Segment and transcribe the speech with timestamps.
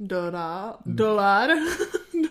[0.00, 0.74] Dolar.
[0.86, 1.50] Dolar.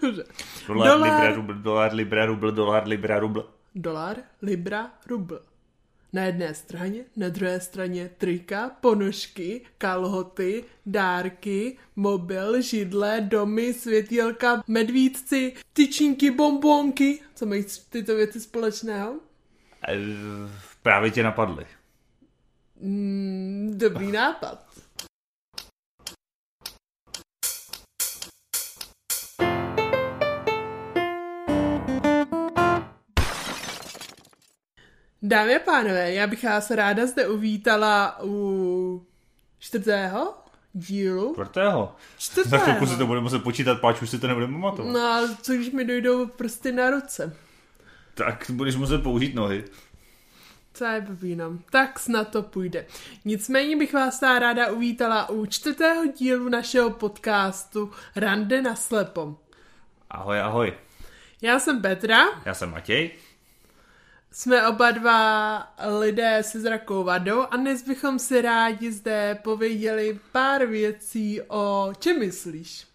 [0.01, 0.23] Dobře.
[0.67, 3.49] Dolar, libra, rubl, dolar, libra, rubl, dolar, libra, rubl.
[3.75, 5.41] Dolar, libra, rubl.
[6.13, 15.53] Na jedné straně, na druhé straně trika, ponožky, kalhoty, dárky, mobil, židle, domy, světýlka, medvídci,
[15.73, 17.21] tyčinky, bombonky.
[17.35, 19.15] Co mají tyto věci společného?
[19.87, 19.97] E,
[20.83, 21.65] právě tě napadly.
[22.81, 24.65] Mm, dobrý nápad.
[35.21, 39.05] Dámy a pánové, já bych vás ráda zde uvítala u
[39.59, 40.33] čtvrtého
[40.73, 41.33] dílu.
[41.33, 41.95] Čtvrtého?
[42.17, 42.49] Čtvrtého.
[42.49, 44.93] Za chvilku si to budeme muset počítat, páč už si to nebudeme pamatovat.
[44.93, 47.35] No ale co když mi dojdou prsty na ruce?
[48.13, 49.63] Tak budeš muset použít nohy.
[50.73, 51.59] Co je blbínám.
[51.71, 52.85] Tak snad to půjde.
[53.25, 59.35] Nicméně bych vás ráda uvítala u čtvrtého dílu našeho podcastu Rande na slepo.
[60.09, 60.73] Ahoj, ahoj.
[61.41, 62.25] Já jsem Petra.
[62.45, 63.11] Já jsem Matěj.
[64.31, 65.63] Jsme oba dva
[65.99, 72.19] lidé se zrakou vadou a dnes bychom si rádi zde pověděli pár věcí o čem
[72.19, 72.85] myslíš?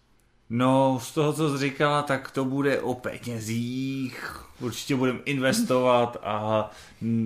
[0.49, 4.41] No, z toho, co jsi říkala, tak to bude o penězích.
[4.61, 6.71] Určitě budeme investovat a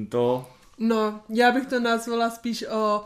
[0.09, 0.49] to...
[0.77, 3.05] No, já bych to nazvala spíš o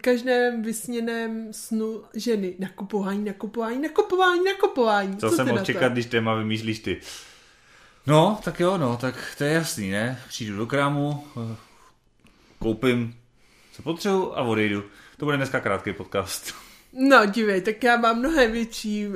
[0.00, 2.54] každém vysněném snu ženy.
[2.58, 5.16] Nakupování, nakupování, nakupování, nakupování.
[5.16, 7.00] Co, co jsem mohl čekat, když téma vymýšlíš ty?
[8.06, 10.20] No, tak jo, no, tak to je jasný, ne?
[10.28, 11.24] Přijdu do krámu,
[12.58, 13.16] koupím,
[13.72, 14.84] co potřebuji a odejdu.
[15.16, 16.54] To bude dneska krátký podcast.
[16.92, 19.14] No, dívej, tak já mám mnohem větší uh,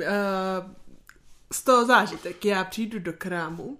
[1.53, 2.45] z toho zážitek.
[2.45, 3.77] Já přijdu do krámu,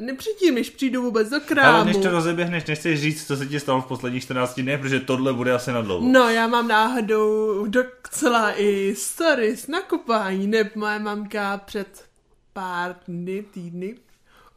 [0.00, 1.76] Nepředtím, než přijdu vůbec do krámu.
[1.76, 5.00] Ale než to rozeběhneš, nechceš říct, co se ti stalo v posledních 14 dnech, protože
[5.00, 6.08] tohle bude asi na dlouho.
[6.08, 12.04] No, já mám náhodou docela i stories na kopání, nebo moje mamka před
[12.52, 13.94] pár dny, týdny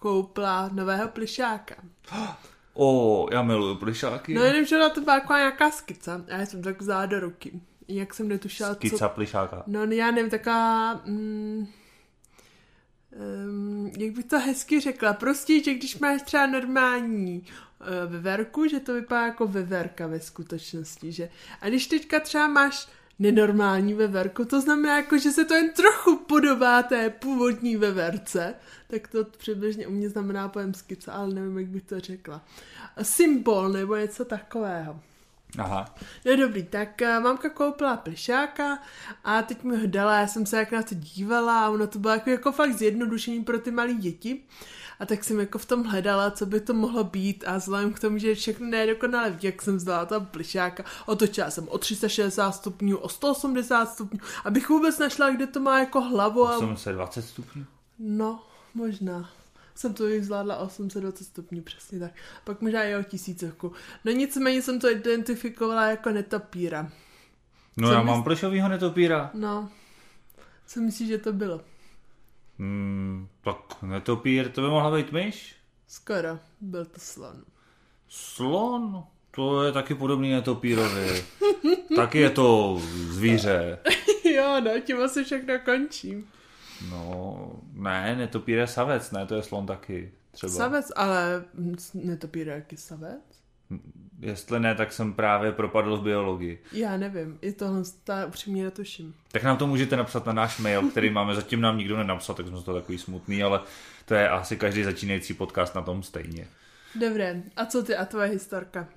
[0.08, 1.76] koupila nového plišáka.
[2.80, 4.34] O, já miluju plišáky.
[4.34, 7.62] No jenom, že to byla jako nějaká skica a já jsem tak vzala do ruky.
[7.88, 9.16] Jak jsem netušila, Skica co...
[9.16, 9.64] plišáka.
[9.68, 10.94] No já nevím, taková...
[10.94, 11.68] Mm,
[13.48, 17.46] um, jak bych to hezky řekla, prostě, že když máš třeba normální
[17.80, 21.30] uh, veverku, že to vypadá jako veverka ve skutečnosti, že
[21.62, 22.88] a když teďka třeba máš
[23.20, 28.56] nenormální veverku, to znamená jako, že se to jen trochu podobá té původní veverce,
[28.88, 32.46] tak to přibližně u mě znamená pojem skica, ale nevím, jak bych to řekla.
[33.02, 35.00] Symbol nebo něco takového.
[35.58, 35.96] Aha.
[36.26, 38.80] No dobrý, tak uh, mamka koupila plišáka
[39.24, 42.00] a teď mi ho dala, já jsem se jak na to dívala a ono to
[42.00, 44.44] bylo jako, jako fakt zjednodušení pro ty malé děti.
[45.00, 48.00] A tak jsem jako v tom hledala, co by to mohlo být a vzhledem k
[48.00, 53.10] tomu, že všechno nedokonale jak jsem vzala ta plišáka, otočila jsem o 360 stupňů, o
[53.10, 56.42] 180 stupňů, abych vůbec našla, kde to má jako hlavu.
[56.44, 57.66] 820 stupňů?
[58.00, 58.44] No,
[58.74, 59.30] možná
[59.78, 62.12] jsem to zvládla 820 stupňů, přesně tak.
[62.44, 63.72] Pak možná i o tisícovku.
[64.06, 66.92] No nicméně jsem to identifikovala jako netopíra.
[67.78, 68.12] No Co já mysl...
[68.12, 69.32] mám plešovýho netopíra.
[69.34, 69.70] No.
[70.68, 71.62] Co myslíš, že to bylo?
[72.60, 75.56] Hmm, tak netopír, to by mohla být myš?
[75.88, 77.44] Skoro, byl to slon.
[78.08, 79.04] Slon?
[79.32, 81.26] To je taky podobný netopírovi.
[81.96, 82.78] taky je to
[83.10, 83.80] zvíře.
[84.36, 86.28] jo, no, tím asi všechno končím.
[86.90, 90.12] No, ne, netopír je savec, ne, to je slon taky.
[90.32, 90.54] Třeba.
[90.54, 91.46] Savec, ale
[91.94, 93.37] netopír je jaký savec?
[94.20, 96.64] Jestli ne, tak jsem právě propadl v biologii.
[96.72, 99.14] Já nevím, i tohle ta upřímně netuším.
[99.32, 102.48] Tak nám to můžete napsat na náš mail, který máme, zatím nám nikdo nenapsal, tak
[102.48, 103.60] jsme to takový smutný, ale
[104.06, 106.48] to je asi každý začínající podcast na tom stejně.
[106.96, 108.88] Dobré, a co ty a tvoje historka?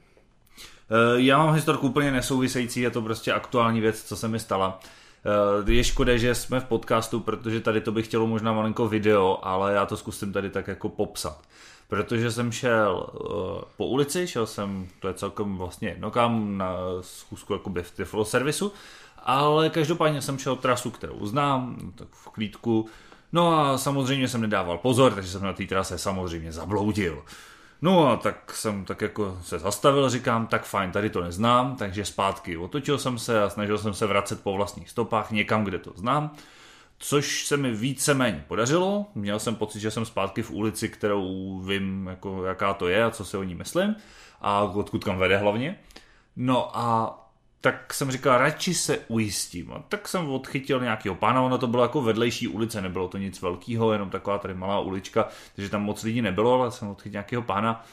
[0.91, 4.81] Eh, já mám historku úplně nesouvisející, je to prostě aktuální věc, co se mi stala.
[5.67, 9.39] Eh, je škoda, že jsme v podcastu, protože tady to bych chtělo možná malinko video,
[9.43, 11.43] ale já to zkusím tady tak jako popsat.
[11.91, 13.31] Protože jsem šel uh,
[13.77, 18.25] po ulici, šel jsem, to je celkem vlastně jedno kam, na schůzku jakoby v Tiflo
[18.25, 18.73] servisu,
[19.19, 22.89] ale každopádně jsem šel trasu, kterou znám, tak v klídku,
[23.33, 27.23] no a samozřejmě jsem nedával pozor, takže jsem na té trase samozřejmě zabloudil.
[27.83, 32.05] No a tak jsem tak jako se zastavil, říkám, tak fajn, tady to neznám, takže
[32.05, 35.93] zpátky otočil jsem se a snažil jsem se vracet po vlastních stopách někam, kde to
[35.97, 36.31] znám,
[37.03, 39.07] což se mi víceméně podařilo.
[39.15, 43.11] Měl jsem pocit, že jsem zpátky v ulici, kterou vím, jako, jaká to je a
[43.11, 43.97] co si o ní myslím
[44.41, 45.79] a odkud kam vede hlavně.
[46.37, 47.17] No a
[47.61, 49.73] tak jsem říkal, radši se ujistím.
[49.73, 53.43] A tak jsem odchytil nějakého pána, ono to bylo jako vedlejší ulice, nebylo to nic
[53.43, 57.43] velkého, jenom taková tady malá ulička, takže tam moc lidí nebylo, ale jsem odchytil nějakého
[57.43, 57.85] pána.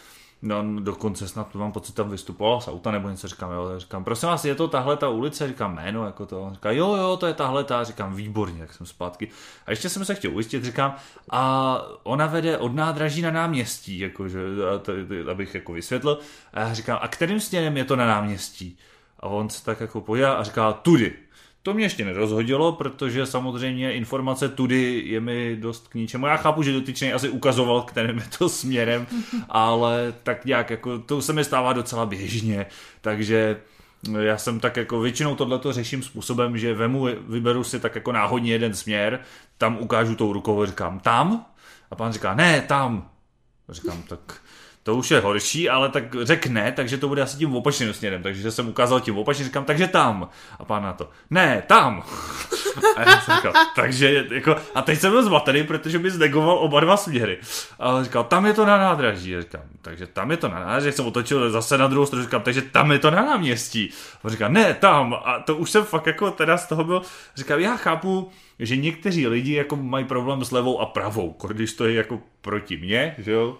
[0.41, 4.29] No, dokonce snad mám pocit, tam vystupoval z auta nebo něco, říkám, jo, říkám, prosím
[4.29, 7.33] vás, je to tahle ta ulice, říkám, jméno, jako to, říká, jo, jo, to je
[7.33, 9.29] tahle ta, říkám, výborně, jak jsem zpátky.
[9.65, 10.95] A ještě jsem se chtěl ujistit, říkám,
[11.29, 14.39] a ona vede od nádraží na náměstí, jakože,
[15.31, 16.19] abych jako vysvětlil,
[16.53, 18.77] a já říkám, a kterým směrem je to na náměstí?
[19.19, 21.13] A on se tak jako podívá a říká, tudy.
[21.67, 26.27] To mě ještě nerozhodilo, protože samozřejmě informace tudy je mi dost k ničemu.
[26.27, 29.07] Já chápu, že dotyčný asi ukazoval, kterým je to směrem,
[29.49, 32.65] ale tak nějak jako to se mi stává docela běžně,
[33.01, 33.57] takže
[34.19, 38.51] já jsem tak jako většinou tohleto řeším způsobem, že vemu, vyberu si tak jako náhodně
[38.51, 39.19] jeden směr,
[39.57, 41.45] tam ukážu tou rukou, říkám tam
[41.91, 43.09] a pán říká ne, tam.
[43.69, 44.41] A říkám tak
[44.87, 48.51] to už je horší, ale tak řekne, takže to bude asi tím opačným směrem, takže
[48.51, 50.29] jsem ukázal tím opačně, říkám, takže tam.
[50.59, 52.03] A pán na to, ne, tam.
[52.95, 56.79] A já jsem říkal, takže jako, a teď jsem byl zmatený, protože by znegoval oba
[56.79, 57.37] dva směry.
[57.79, 59.35] A říkal, tam je to na nádraží.
[59.35, 62.41] A říkám, takže tam je to na nádraží, jsem otočil zase na druhou stranu, říkám,
[62.41, 63.89] takže tam je to na náměstí.
[64.23, 65.13] A říkal, ne, tam.
[65.13, 67.01] A to už jsem fakt jako teda z toho byl,
[67.35, 68.29] říkám, já chápu,
[68.59, 72.77] že někteří lidi jako mají problém s levou a pravou, když to je jako proti
[72.77, 73.57] mně, že jo,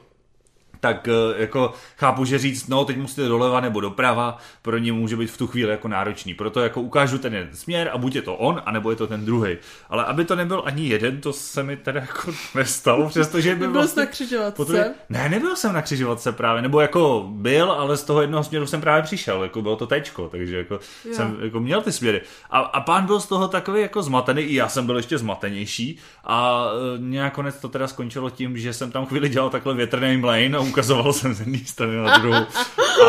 [0.79, 5.17] tak eh, jako chápu, že říct, no teď musíte doleva nebo doprava, pro ně může
[5.17, 6.33] být v tu chvíli jako náročný.
[6.33, 9.25] Proto jako ukážu ten jeden směr a buď je to on, anebo je to ten
[9.25, 9.57] druhý.
[9.89, 13.71] Ale aby to nebyl ani jeden, to se mi teda jako nestalo, přestože by Byl
[13.71, 13.99] vlastně...
[14.03, 14.55] na křižovatce?
[14.55, 18.65] Potom- Ne, nebyl jsem na křižovatce právě, nebo jako byl, ale z toho jednoho směru
[18.67, 20.73] jsem právě přišel, jako bylo to tečko, takže jako
[21.05, 21.13] Jo.
[21.13, 22.21] jsem jako měl ty směry.
[22.49, 25.97] A, a pán byl z toho takový jako zmatený, i já jsem byl ještě zmatenější
[26.23, 26.65] a
[26.95, 30.55] e, nějak konec to teda skončilo tím, že jsem tam chvíli dělal takhle větrný mlejn
[30.55, 32.45] a ukazoval jsem z jedné strany na druhou.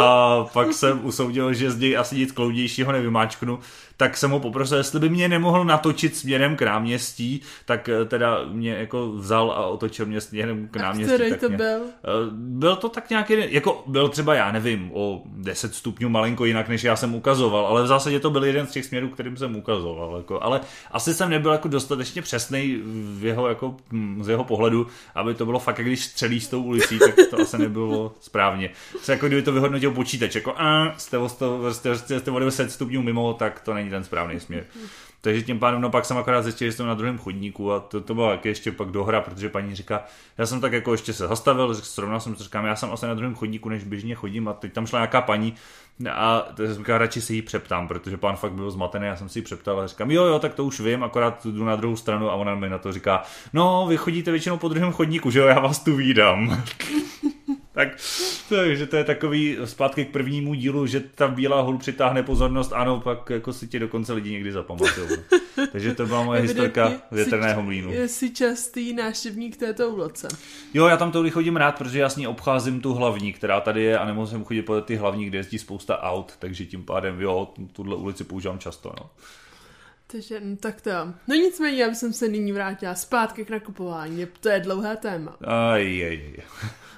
[0.02, 3.58] A pak jsem usoudil, že z něj asi nic kloudějšího nevymáčknu,
[3.98, 8.38] tak jsem ho poprosil, jestli by mě nemohl natočit směrem k náměstí, tak e, teda
[8.52, 11.14] mě jako vzal a otočil mě směrem k A náměstí.
[11.14, 11.80] který tak to mě, byl?
[12.04, 16.68] Eh, Byl to tak nějaký, jako byl třeba, já nevím, o 10 stupňů malinko jinak,
[16.68, 19.56] než já jsem ukazoval, ale v zásadě to byl jeden z těch směrů, kterým jsem
[19.56, 20.16] ukazoval.
[20.16, 20.60] Jako, ale
[20.90, 22.80] asi jsem nebyl jako dostatečně přesný
[23.18, 26.62] v jeho, jako, hm, z jeho pohledu, aby to bylo fakt, když střelíš s tou
[26.62, 28.70] ulicí, tak to asi nebylo správně.
[29.02, 32.38] Co jako kdyby to vyhodnotil počítač, jako a, jste, o 100, jste, jste, jste o
[32.38, 34.64] 10 stupňů mimo, tak to není ten správný směr.
[35.20, 38.00] Takže tím pádem, no pak jsem akorát zjistil, že jsem na druhém chodníku a to,
[38.00, 40.04] to bylo jak ještě pak dohra, protože paní říká,
[40.38, 43.34] já jsem tak jako ještě se zastavil, srovnal jsem říkám, já jsem asi na druhém
[43.34, 45.54] chodníku, než běžně chodím a teď tam šla nějaká paní
[46.10, 49.42] a říkal, radši si ji přeptám, protože pán fakt byl zmatený, já jsem si ji
[49.42, 52.34] přeptal a říkám, jo, jo, tak to už vím, akorát jdu na druhou stranu a
[52.34, 55.60] ona mi na to říká, no, vy chodíte většinou po druhém chodníku, že jo, já
[55.60, 56.62] vás tu vídám.
[57.78, 57.88] Tak,
[58.48, 63.00] takže to je takový zpátky k prvnímu dílu, že ta bílá hůl přitáhne pozornost, ano,
[63.00, 65.08] pak jako si tě dokonce lidi někdy zapamatují.
[65.72, 67.92] Takže to byla moje historka větrného mlínu.
[68.06, 70.28] Jsi častý návštěvník této úloce.
[70.74, 73.82] Jo, já tam tudy chodím rád, protože já s ní obcházím tu hlavní, která tady
[73.82, 77.48] je a nemusím chodit po ty hlavní, kde jezdí spousta aut, takže tím pádem, jo,
[77.72, 79.10] tuhle ulici používám často, no.
[80.06, 80.90] Takže, no, tak to.
[81.28, 84.26] No nicméně, já bych se nyní vrátila zpátky k nakupování.
[84.40, 85.36] To je dlouhé téma.
[85.44, 86.42] Aj, aj, aj.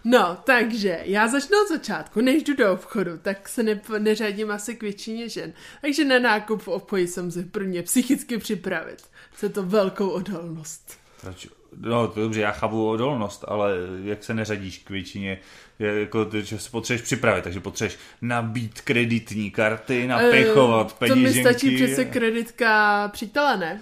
[0.04, 2.20] No, takže já začnu od začátku.
[2.20, 5.52] Než jdu do obchodu, tak se ne, neřadím asi k většině žen.
[5.80, 9.02] Takže na nákup v obchodě jsem se pro mě psychicky připravit.
[9.32, 10.98] Chce to velkou odolnost.
[11.20, 11.48] Proč?
[11.76, 13.72] No, to je dobře, já chápu odolnost, ale
[14.04, 15.38] jak se neřadíš k většině,
[15.78, 21.32] je jako, ty, že se potřebuješ připravit, takže potřebuješ nabít kreditní karty, Eh, To mi
[21.40, 23.80] stačí přece kreditka přítele, ne?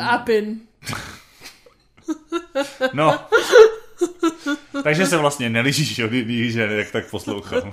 [0.00, 0.60] A pin.
[2.92, 3.20] No.
[4.82, 7.72] takže se vlastně nelišíš od jiných žen, jak tak poslouchám.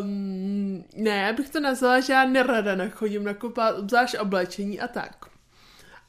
[0.00, 5.26] Um, ne, já bych to nazvala, že já nerada nechodím nakupovat, obzvlášť oblečení a tak.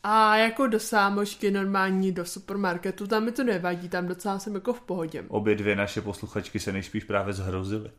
[0.04, 4.74] A jako do sámošky normální, do supermarketu, tam mi to nevadí, tam docela jsem jako
[4.74, 5.24] v pohodě.
[5.28, 7.92] Obě dvě naše posluchačky se nejspíš právě zhrozily.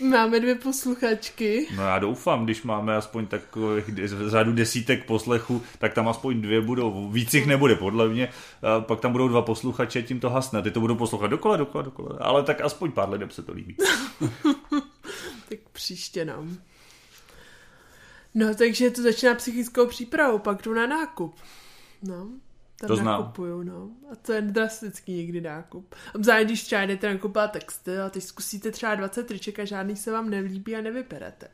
[0.00, 1.66] Máme dvě posluchačky.
[1.76, 6.60] No já doufám, když máme aspoň takových de- řadu desítek poslechů, tak tam aspoň dvě
[6.60, 8.28] budou, víc jich nebude podle mě,
[8.62, 11.82] a pak tam budou dva posluchače, tím to hasne, ty to budou poslouchat dokola, dokola,
[11.84, 13.76] dokola, ale tak aspoň pár lidem se to líbí.
[15.48, 16.44] Tak příště no.
[18.34, 21.36] No, takže to začíná psychickou přípravou, pak jdu na nákup.
[22.02, 22.26] No,
[22.86, 23.20] tam To znám.
[23.20, 23.88] nakupuju, no.
[24.12, 25.94] A to je drastický někdy nákup.
[26.14, 30.12] Obzvlášť, když třeba jdete nakupovat texty a teď zkusíte třeba 20 triček a žádný se
[30.12, 31.48] vám nelíbí a nevyberete.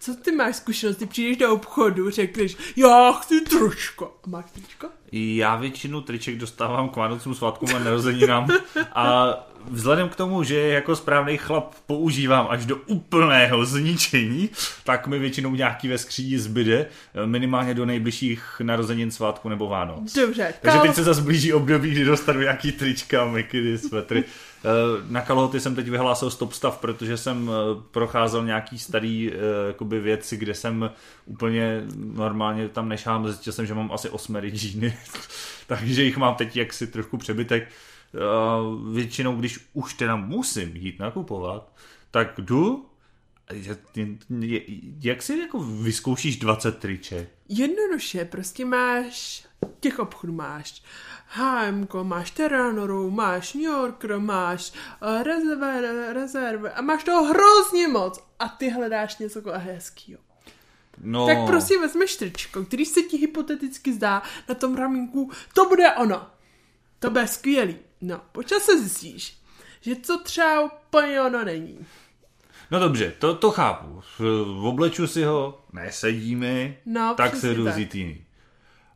[0.00, 0.96] Co ty máš zkušenost?
[0.96, 4.16] Ty přijdeš do obchodu, řekneš, já chci tričko.
[4.24, 4.88] A máš tričko?
[5.12, 8.48] Já většinu triček dostávám k Vánocům, svátkům a narozeninám
[8.92, 9.26] a
[9.70, 14.50] vzhledem k tomu, že jako správný chlap používám až do úplného zničení,
[14.84, 16.86] tak mi většinou nějaký ve skříni zbyde,
[17.24, 20.12] minimálně do nejbližších narozenin, svátku nebo Vánoc.
[20.12, 20.54] Dobře.
[20.62, 24.24] Takže teď se zase blíží období, kdy dostanu nějaký trička, mikiny, svetry.
[24.64, 29.36] Eh, na kalhoty jsem teď vyhlásil stop stav, protože jsem eh, procházel nějaký starý eh,
[29.66, 30.90] jakoby věci, kde jsem
[31.26, 34.96] úplně normálně tam nešám, zjistil jsem, že mám asi osmery džíny,
[35.66, 37.68] takže jich mám teď jaksi trošku přebytek.
[38.92, 41.72] Většinou, když už teda musím jít nakupovat,
[42.10, 42.86] tak jdu
[45.00, 47.28] jak si jako vyzkoušíš 20 triček?
[47.48, 49.46] Jednoduše, prostě máš,
[49.80, 50.82] těch obchodů máš
[51.26, 58.24] HM, máš Terranoru, máš New Yorker, máš uh, rezervy, rezervy a máš toho hrozně moc
[58.38, 60.20] a ty hledáš něco hezkýho.
[61.00, 61.26] No.
[61.26, 66.26] Tak prostě vezmeš tričko, který se ti hypoteticky zdá na tom ramínku, to bude ono.
[66.98, 67.76] To bude skvělý.
[68.02, 69.36] No, počas se zjistíš,
[69.80, 71.86] že to třeba úplně ono není.
[72.70, 74.02] No dobře, to, to chápu.
[74.18, 78.24] V obleču si ho, nesedíme, no, tak se jdu vzít jiný.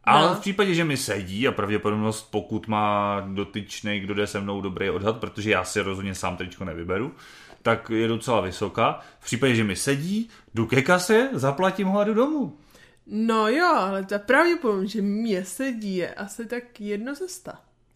[0.04, 0.34] Ale no.
[0.34, 4.90] v případě, že mi sedí a pravděpodobnost, pokud má dotyčný, kdo jde se mnou dobrý
[4.90, 7.14] odhad, protože já si rozhodně sám tričko nevyberu,
[7.62, 9.00] tak je docela vysoká.
[9.20, 12.58] V případě, že mi sedí, jdu ke kase, zaplatím ho a jdu domů.
[13.06, 17.28] No jo, ale ta pravděpodobnost, že mě sedí, je asi tak jedno ze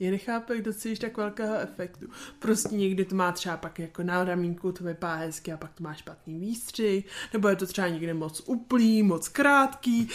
[0.00, 2.06] Já nechápu, jak docílíš tak velkého efektu.
[2.38, 5.82] Prostě někdy to má třeba pak jako na ramínku, to vypadá hezky a pak to
[5.82, 10.08] má špatný výstřih, nebo je to třeba někde moc uplý, moc krátký,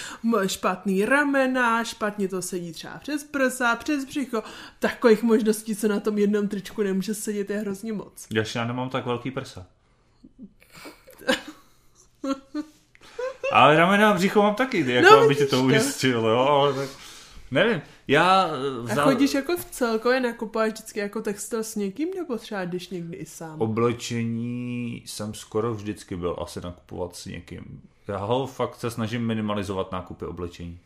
[0.45, 4.43] špatný ramena, špatně to sedí třeba přes prsa, přes břicho.
[4.79, 8.27] Takových možností, co na tom jednom tričku nemůže sedět, je hrozně moc.
[8.55, 9.67] Já nemám tak velký prsa.
[13.51, 16.89] Ale ramena a břicho mám taky, jako no, aby tě to ujistil, jo, ale tak...
[17.51, 18.49] Nevím, já
[18.81, 19.09] vzal...
[19.09, 23.17] A chodíš jako v celkově nakupuješ vždycky jako textil s někým, nebo třeba když někdy
[23.17, 23.61] i sám?
[23.61, 27.81] Oblečení jsem skoro vždycky byl asi nakupovat s někým.
[28.07, 30.79] Já ho fakt se snažím minimalizovat nákupy oblečení.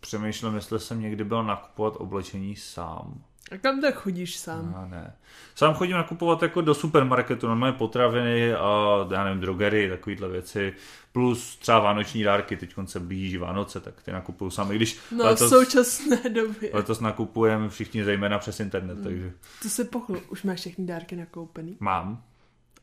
[0.00, 3.22] Přemýšlím, jestli jsem někdy byl nakupovat oblečení sám.
[3.50, 4.72] A kam tak chodíš sám?
[4.76, 5.16] No, ne.
[5.54, 10.74] Sám chodím nakupovat jako do supermarketu, normálně potraviny a já nevím, drogery, takovýhle věci.
[11.12, 14.72] Plus třeba vánoční dárky, teď se blíží Vánoce, tak ty nakupuju sám.
[14.72, 16.70] I když no, letos, v současné době.
[16.72, 19.04] Letos nakupujeme všichni zejména přes internet, mm.
[19.04, 19.32] takže...
[19.62, 21.76] To se pochlu, už máš všechny dárky nakoupený?
[21.80, 22.22] Mám.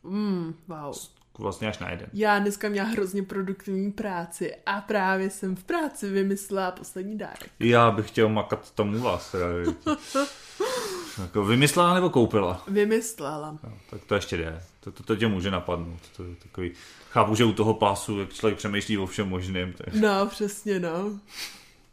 [0.04, 0.94] Mm, wow
[1.38, 2.10] vlastně až na jeden.
[2.14, 7.50] Já dneska měla hrozně produktivní práci a právě jsem v práci vymyslela poslední dárek.
[7.60, 9.36] Já bych chtěl makat tomu vás.
[11.22, 12.64] jako vymyslela nebo koupila?
[12.68, 13.58] Vymyslela.
[13.64, 14.64] No, tak to ještě jde.
[14.80, 16.00] To, to, to tě může napadnout.
[16.18, 16.72] To je takový...
[17.10, 19.74] Chápu, že u toho pásu, jak člověk přemýšlí o všem možným.
[19.74, 19.94] Tak...
[19.94, 21.20] No, přesně, no.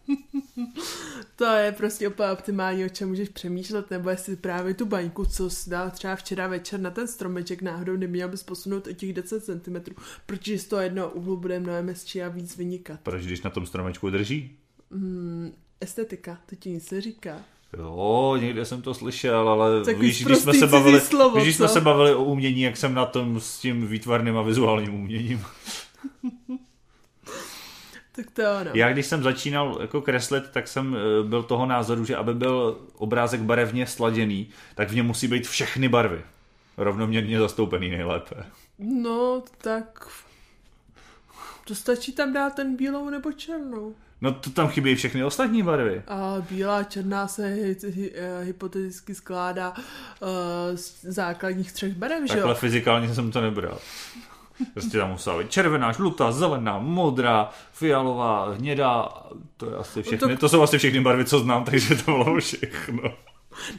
[1.37, 5.51] to je prostě úplně optimální, o čem můžeš přemýšlet, nebo jestli právě tu baňku, co
[5.51, 9.45] jsi dal třeba včera večer na ten stromeček, náhodou neměl bys posunout o těch 10
[9.45, 9.95] cm,
[10.27, 13.01] protože z toho jednoho úhlu bude mnohem hezčí a víc vynikat.
[13.03, 14.57] Proč, když na tom stromečku drží?
[14.91, 17.41] Hmm, estetika, to ti nic říká.
[17.79, 21.57] Jo, někde jsem to slyšel, ale tak víš, když jsme se bavili, slovo, víš, když
[21.57, 25.45] jsme se bavili o umění, jak jsem na tom s tím výtvarným a vizuálním uměním.
[28.17, 28.71] Tak to ano.
[28.75, 32.79] Já když jsem začínal jako kreslit, tak jsem eh, byl toho názoru, že aby byl
[32.97, 36.23] obrázek barevně sladěný, tak v něm musí být všechny barvy.
[36.77, 38.35] Rovnoměrně zastoupený nejlépe.
[38.79, 40.09] No, tak
[41.65, 43.95] to stačí tam dát ten bílou nebo černou.
[44.21, 46.03] No to tam chybí všechny ostatní barvy.
[46.09, 50.29] A bílá černá se hy, hy, eh, hypoteticky skládá uh,
[50.75, 52.35] z základních třech barev, že jo?
[52.35, 53.79] Takhle fyzikálně jsem to nebral.
[54.73, 59.09] Prostě tam musela být červená, žlutá, zelená, modrá, fialová, hnědá,
[59.57, 62.41] to je asi všechny, to, to jsou asi všechny barvy, co znám, takže to bylo
[62.41, 63.03] všechno.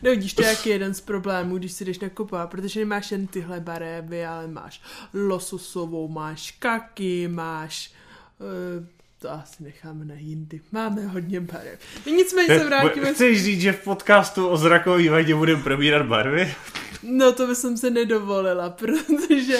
[0.01, 3.27] No vidíš, to je jaký jeden z problémů, když si jdeš nakupovat, protože nemáš jen
[3.27, 4.81] tyhle barevy, ale máš
[5.13, 7.91] lososovou, máš kaky, máš
[8.39, 8.85] uh,
[9.25, 10.61] to asi necháme na jindy.
[10.71, 11.79] Máme hodně barev.
[12.05, 13.13] Nicméně se vrátíme...
[13.13, 16.55] Chceš říct, že v podcastu o zrakový vadě budeme probírat barvy?
[17.03, 19.57] No to bych se nedovolila, protože...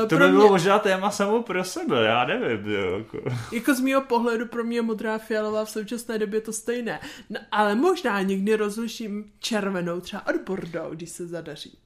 [0.00, 0.32] Uh, to by mě...
[0.32, 2.72] bylo možná téma samo pro sebe, já nevím.
[2.72, 3.18] Jo, jako.
[3.52, 7.00] jako z mého pohledu pro mě modrá fialová v současné době to stejné.
[7.30, 11.78] No, ale možná někdy rozliším červenou třeba od Bordeaux, když se zadaří.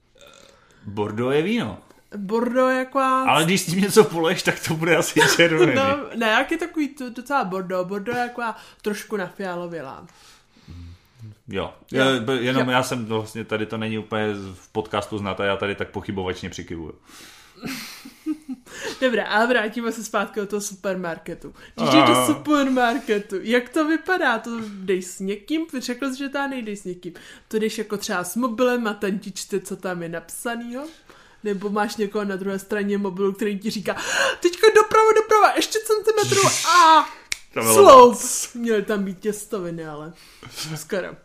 [0.85, 1.79] Bordeaux je víno.
[2.15, 2.99] Bordeaux jako...
[2.99, 5.73] Ale když s tím něco poleješ, tak to bude asi červený.
[5.75, 7.87] no, ne, jak je takový to, docela Bordeaux.
[7.87, 8.41] Bordeaux je jako
[8.81, 10.07] trošku nafialovělá.
[11.47, 12.05] Jo, jo.
[12.39, 12.71] jenom jo.
[12.71, 16.49] já jsem vlastně tady to není úplně v podcastu znát a já tady tak pochybovačně
[16.49, 16.93] přikivuju.
[19.01, 21.53] Dobrá, ale vrátíme se zpátky do toho supermarketu.
[21.75, 24.39] Když jdeš do supermarketu, jak to vypadá?
[24.39, 25.65] To jdeš s někým?
[25.79, 27.13] Řekl jsi, že ta nejdeš s někým.
[27.47, 30.87] To jdeš jako třeba s mobilem a ten ti čte, co tam je napsanýho?
[31.47, 33.95] Nebo máš někoho na druhé straně mobilu, který ti říká
[34.41, 37.09] teďka doprava, doprava, ještě centimetru a
[37.73, 38.17] sloup.
[38.55, 40.13] Měly tam být těstoviny, ale
[40.75, 41.07] skoro.
[41.09, 41.15] Uh,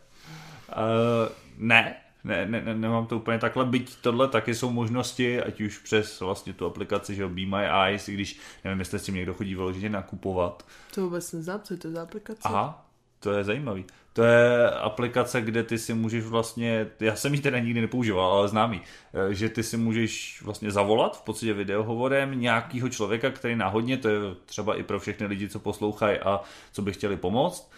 [1.57, 5.77] ne, ne, ne, ne, nemám to úplně takhle, byť tohle taky jsou možnosti, ať už
[5.77, 9.33] přes vlastně tu aplikaci, že Be My Eyes, i když nevím, jestli s tím někdo
[9.33, 10.65] chodí vyloženě nakupovat.
[10.95, 12.41] To vůbec neznám, co je to za aplikace?
[12.43, 12.85] Aha,
[13.19, 13.85] to je zajímavý.
[14.13, 18.47] To je aplikace, kde ty si můžeš vlastně, já jsem ji teda nikdy nepoužíval, ale
[18.47, 18.81] znám ji,
[19.13, 24.09] eh, že ty si můžeš vlastně zavolat v podstatě videohovorem nějakého člověka, který náhodně, to
[24.09, 26.41] je třeba i pro všechny lidi, co poslouchají a
[26.71, 27.71] co by chtěli pomoct,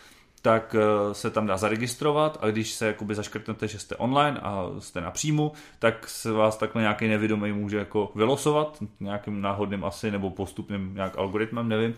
[0.45, 4.69] tak eh, se tam dá zaregistrovat a když se jakoby zaškrtnete, že jste online a
[4.79, 10.11] jste na příjmu, tak se vás takhle nějaký nevědomý může jako vylosovat nějakým náhodným asi
[10.11, 11.95] nebo postupným nějak algoritmem, nevím,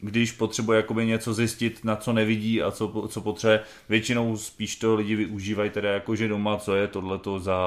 [0.00, 3.60] když potřebuje jakoby něco zjistit, na co nevidí a co, co potřebuje.
[3.88, 7.58] Většinou spíš to lidi využívají teda jakože doma, co je tohleto za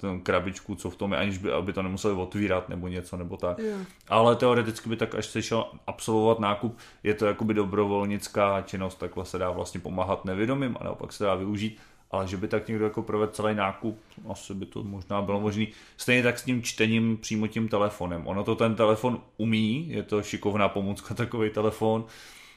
[0.00, 3.36] ten krabičku, co v tom je, aniž by, aby to nemuseli otvírat nebo něco nebo
[3.36, 3.58] tak.
[3.58, 3.80] Yeah.
[4.08, 9.24] Ale teoreticky by tak, až se šel absolvovat nákup, je to jakoby dobrovolnická činnost, takhle
[9.24, 11.78] se dá vlastně pomáhat nevědomým a naopak se dá využít
[12.10, 13.98] ale že by tak někdo jako provedl celý nákup,
[14.28, 15.66] asi by to možná bylo možné.
[15.96, 18.26] Stejně tak s tím čtením přímo tím telefonem.
[18.26, 22.04] Ono to ten telefon umí, je to šikovná pomůcka takový telefon,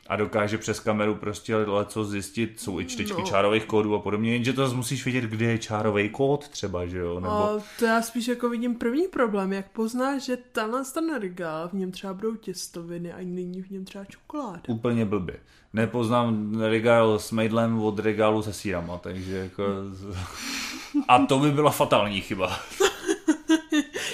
[0.08, 1.56] a dokáže přes kameru prostě
[1.88, 3.28] co zjistit, jsou i čtečky no.
[3.28, 7.16] čárových kódů a podobně, jenže to musíš vědět, kde je čárový kód třeba, že jo?
[7.16, 7.34] Nebo...
[7.34, 11.74] A to já spíš jako vidím první problém, jak poznáš, že tenhle ten regál, v
[11.74, 14.62] něm třeba budou těstoviny a není v něm třeba čokoláda.
[14.68, 15.40] Úplně blbě.
[15.74, 19.64] Nepoznám regál s mejdlem od regálu se sírama, takže jako...
[21.08, 22.60] A to by byla fatální chyba.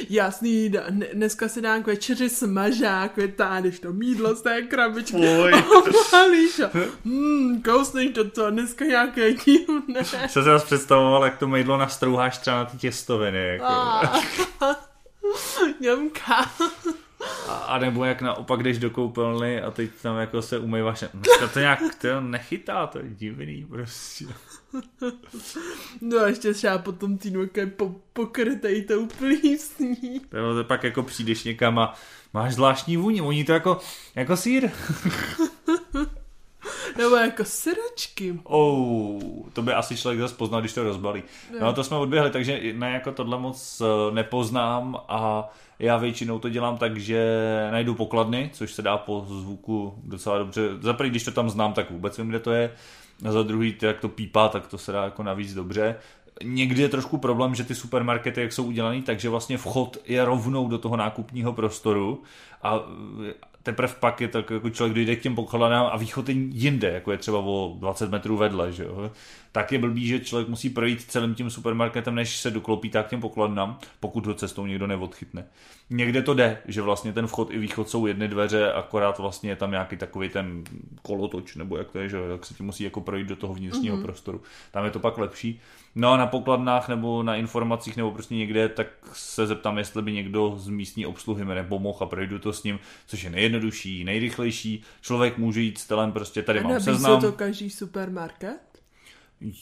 [0.09, 0.73] jasný,
[1.13, 5.63] dneska si dám k večeři smažák, vytáhneš to mídlo z té krabičky a
[6.11, 6.69] malíš a
[7.03, 10.03] mm, kousneš to, co dneska nějaké divné.
[10.03, 13.47] Se si zase představoval, jak to mejdlo nastrouháš třeba na ty těstoviny.
[13.47, 13.67] Jako.
[15.81, 16.51] Ňamka.
[17.47, 21.03] A, a nebo jak naopak jdeš do koupelny a teď tam jako se umýváš.
[21.13, 24.25] Dneska to nějak to nechytá, to je divný prostě.
[26.01, 30.21] No a ještě třeba potom týdnu je po, pokrytej tou plísní.
[30.29, 31.93] To pak jako přijdeš někam a
[32.33, 33.79] máš zvláštní vůni, oni to jako,
[34.15, 34.69] jako sír.
[36.97, 38.39] Nebo jako syračky.
[38.43, 39.21] Oh,
[39.53, 41.23] to by asi člověk zase poznal, když to rozbalí.
[41.53, 46.39] No, no to jsme odběhli, takže ne, jako tohle moc eh, nepoznám a já většinou
[46.39, 47.37] to dělám tak, že
[47.71, 50.61] najdu pokladny, což se dá po zvuku docela dobře.
[50.81, 52.71] Za když to tam znám, tak vůbec vím, kde to je.
[53.25, 55.95] A za druhý, jak to pípá, tak to se dá jako navíc dobře.
[56.43, 60.67] Někdy je trošku problém, že ty supermarkety, jak jsou udělaný, takže vlastně vchod je rovnou
[60.67, 62.23] do toho nákupního prostoru
[62.63, 62.79] a
[63.63, 67.11] teprve pak je tak, jako člověk dojde k těm pokladnám a východ je jinde, jako
[67.11, 69.11] je třeba o 20 metrů vedle, že jo.
[69.51, 73.09] Tak je blbý, že člověk musí projít celým tím supermarketem, než se doklopí tak k
[73.09, 75.47] těm pokladnám, pokud ho cestou někdo neodchytne.
[75.89, 79.55] Někde to jde, že vlastně ten vchod i východ jsou jedny dveře, akorát vlastně je
[79.55, 80.63] tam nějaký takový ten
[81.01, 83.97] kolotoč, nebo jak to je, že tak se ti musí jako projít do toho vnitřního
[83.97, 84.01] mm-hmm.
[84.01, 84.41] prostoru.
[84.71, 85.61] Tam je to pak lepší.
[85.95, 90.11] No a na pokladnách nebo na informacích nebo prostě někde, tak se zeptám, jestli by
[90.11, 94.83] někdo z místní obsluhy mi nepomohl a projdu to s ním, což je nejjednodušší, nejrychlejší.
[95.01, 97.21] Člověk může jít stylem prostě tady a mám seznam.
[97.21, 98.68] to každý supermarket?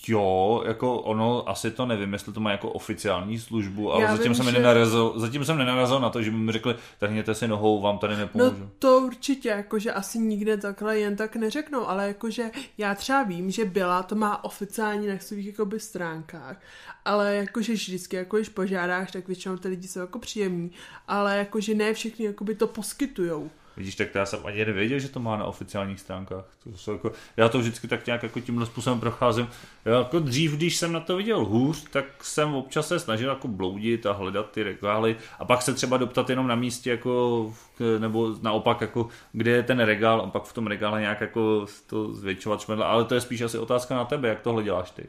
[0.07, 4.35] Jo, jako ono, asi to nevím, jestli to má jako oficiální službu, ale zatím, vím,
[4.35, 4.51] jsem že...
[4.51, 8.15] nenarazil, zatím jsem nenarazil na to, že by mi řekli, trhněte si nohou, vám tady
[8.15, 8.59] nepomůžu.
[8.59, 13.51] No to určitě, jakože asi nikde takhle jen tak neřeknou, ale jakože já třeba vím,
[13.51, 16.61] že byla, to má oficiální na svých jakoby stránkách,
[17.05, 20.71] ale jakože vždycky, jako když požádáš, tak většinou ty lidi jsou jako příjemní,
[21.07, 23.49] ale jakože ne všichni jakoby to poskytujou.
[23.77, 26.45] Vidíš, tak to já jsem ani nevěděl, že to má na oficiálních stránkách.
[26.63, 29.47] To jsou jako, já to vždycky tak nějak jako tímhle způsobem procházím.
[29.85, 33.47] Já jako dřív, když jsem na to viděl hůř, tak jsem občas se snažil jako
[33.47, 37.53] bloudit a hledat ty regály a pak se třeba doptat jenom na místě, jako,
[37.99, 42.13] nebo naopak, jako, kde je ten regál a pak v tom regále nějak jako to
[42.13, 42.85] zvětšovat šmedla.
[42.85, 45.05] Ale to je spíš asi otázka na tebe, jak tohle děláš ty.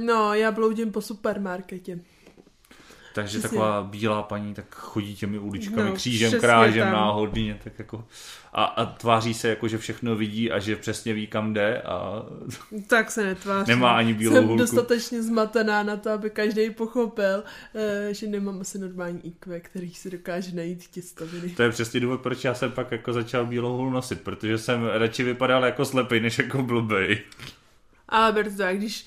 [0.00, 2.00] No, já bloudím po supermarketě.
[3.16, 3.48] Takže přesně.
[3.48, 6.92] taková bílá paní tak chodí těmi uličkami, no, křížem, krážem tam.
[6.92, 8.04] náhodně, tak jako
[8.52, 12.26] a, a tváří se jako, že všechno vidí a že přesně ví, kam jde a
[12.86, 13.70] tak se netváří.
[13.70, 14.58] Nemá ani bílou Jsem hulku.
[14.58, 20.10] dostatečně zmatená na to, aby každý pochopil, eh, že nemám asi normální IQ, který si
[20.10, 21.48] dokáže najít těstoviny.
[21.48, 24.84] To je přesně důvod, proč já jsem pak jako začal bílou hulu nosit, protože jsem
[24.84, 27.18] radši vypadal jako slepý, než jako blbej.
[28.08, 29.06] Ale Berto, když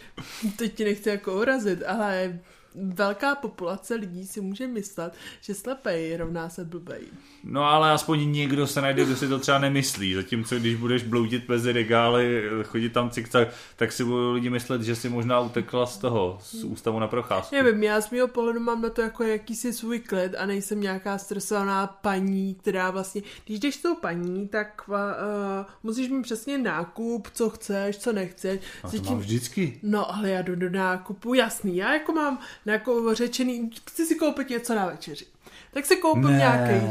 [0.56, 2.40] teď ti nechci jako urazit, ale
[2.76, 7.02] velká populace lidí si může myslet, že slepej rovná se blbej.
[7.44, 10.14] No ale aspoň někdo se najde, kdo si to třeba nemyslí.
[10.14, 14.96] Zatímco když budeš bloudit mezi regály, chodit tam cikcak, tak si budou lidi myslet, že
[14.96, 17.56] si možná utekla z toho, z ústavu na procházku.
[17.56, 21.18] Nevím, já z mého pohledu mám na to jako jakýsi svůj klid a nejsem nějaká
[21.18, 24.96] stresovaná paní, která vlastně, když jdeš s tou paní, tak uh,
[25.84, 28.62] musíš mít přesně nákup, co chceš, co nechceš.
[28.84, 29.80] A to mám vždycky.
[29.84, 34.50] No, ale já jdu do nákupu, jasný, já jako mám jako řečený, chci si koupit
[34.50, 35.26] něco na večeři.
[35.72, 36.86] Tak si koupím nějaký.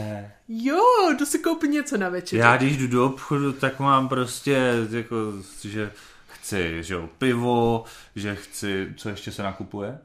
[0.48, 0.80] Jo,
[1.18, 2.40] jdu si koupit něco na večeři.
[2.40, 5.16] Já když jdu do obchodu, tak mám prostě, jako,
[5.64, 5.92] že
[6.26, 7.84] chci, že jo, pivo,
[8.16, 9.98] že chci, co ještě se nakupuje?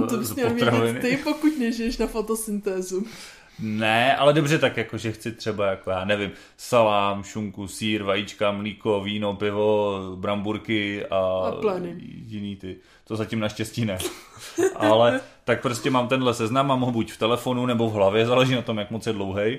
[0.00, 3.06] Uh, to bys z měl vědět ty, pokud nežiješ na fotosyntézu.
[3.60, 8.52] Ne, ale dobře tak jako, že chci třeba jako, já nevím, salám, šunku, sír, vajíčka,
[8.52, 11.94] mlíko, víno, pivo, bramburky a, A pleny.
[12.26, 12.76] jiný ty.
[13.04, 13.98] To zatím naštěstí ne.
[14.76, 18.54] ale tak prostě mám tenhle seznam, mám ho buď v telefonu nebo v hlavě, záleží
[18.54, 19.58] na tom, jak moc je dlouhej.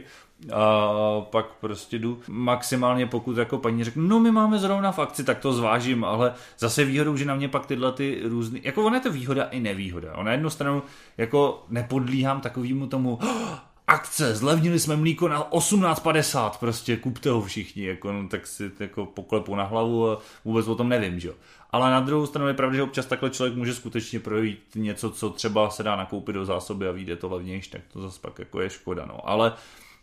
[0.53, 5.23] A pak prostě jdu maximálně, pokud jako paní řekne, no my máme zrovna v akci,
[5.23, 8.95] tak to zvážím, ale zase výhodou, že na mě pak tyhle ty různý, jako ona
[8.95, 10.23] je to výhoda i nevýhoda.
[10.23, 10.83] Na jednu stranu
[11.17, 13.49] jako nepodlíhám takovému tomu, "Oh,
[13.89, 19.05] akce, zlevnili jsme mlíko na 18,50, prostě kupte ho všichni, jako, no, tak si jako
[19.05, 21.33] poklepu na hlavu a vůbec o tom nevím, že jo.
[21.71, 25.29] Ale na druhou stranu je pravda, že občas takhle člověk může skutečně projít něco, co
[25.29, 28.61] třeba se dá nakoupit do zásoby a vyjde to levnější, tak to zase pak jako
[28.61, 29.29] je škoda, no.
[29.29, 29.53] Ale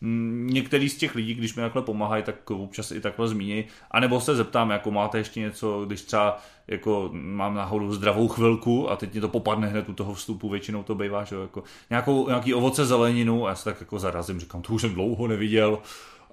[0.00, 3.64] mm, některý z těch lidí, když mi takhle pomáhají, tak občas i takhle zmíní.
[3.90, 8.90] A nebo se zeptám, jako máte ještě něco, když třeba jako mám náhodou zdravou chvilku
[8.90, 12.28] a teď mě to popadne hned u toho vstupu, většinou to bývá, že jako nějakou,
[12.28, 15.78] nějaký ovoce, zeleninu a já se tak jako zarazím, říkám, to už jsem dlouho neviděl,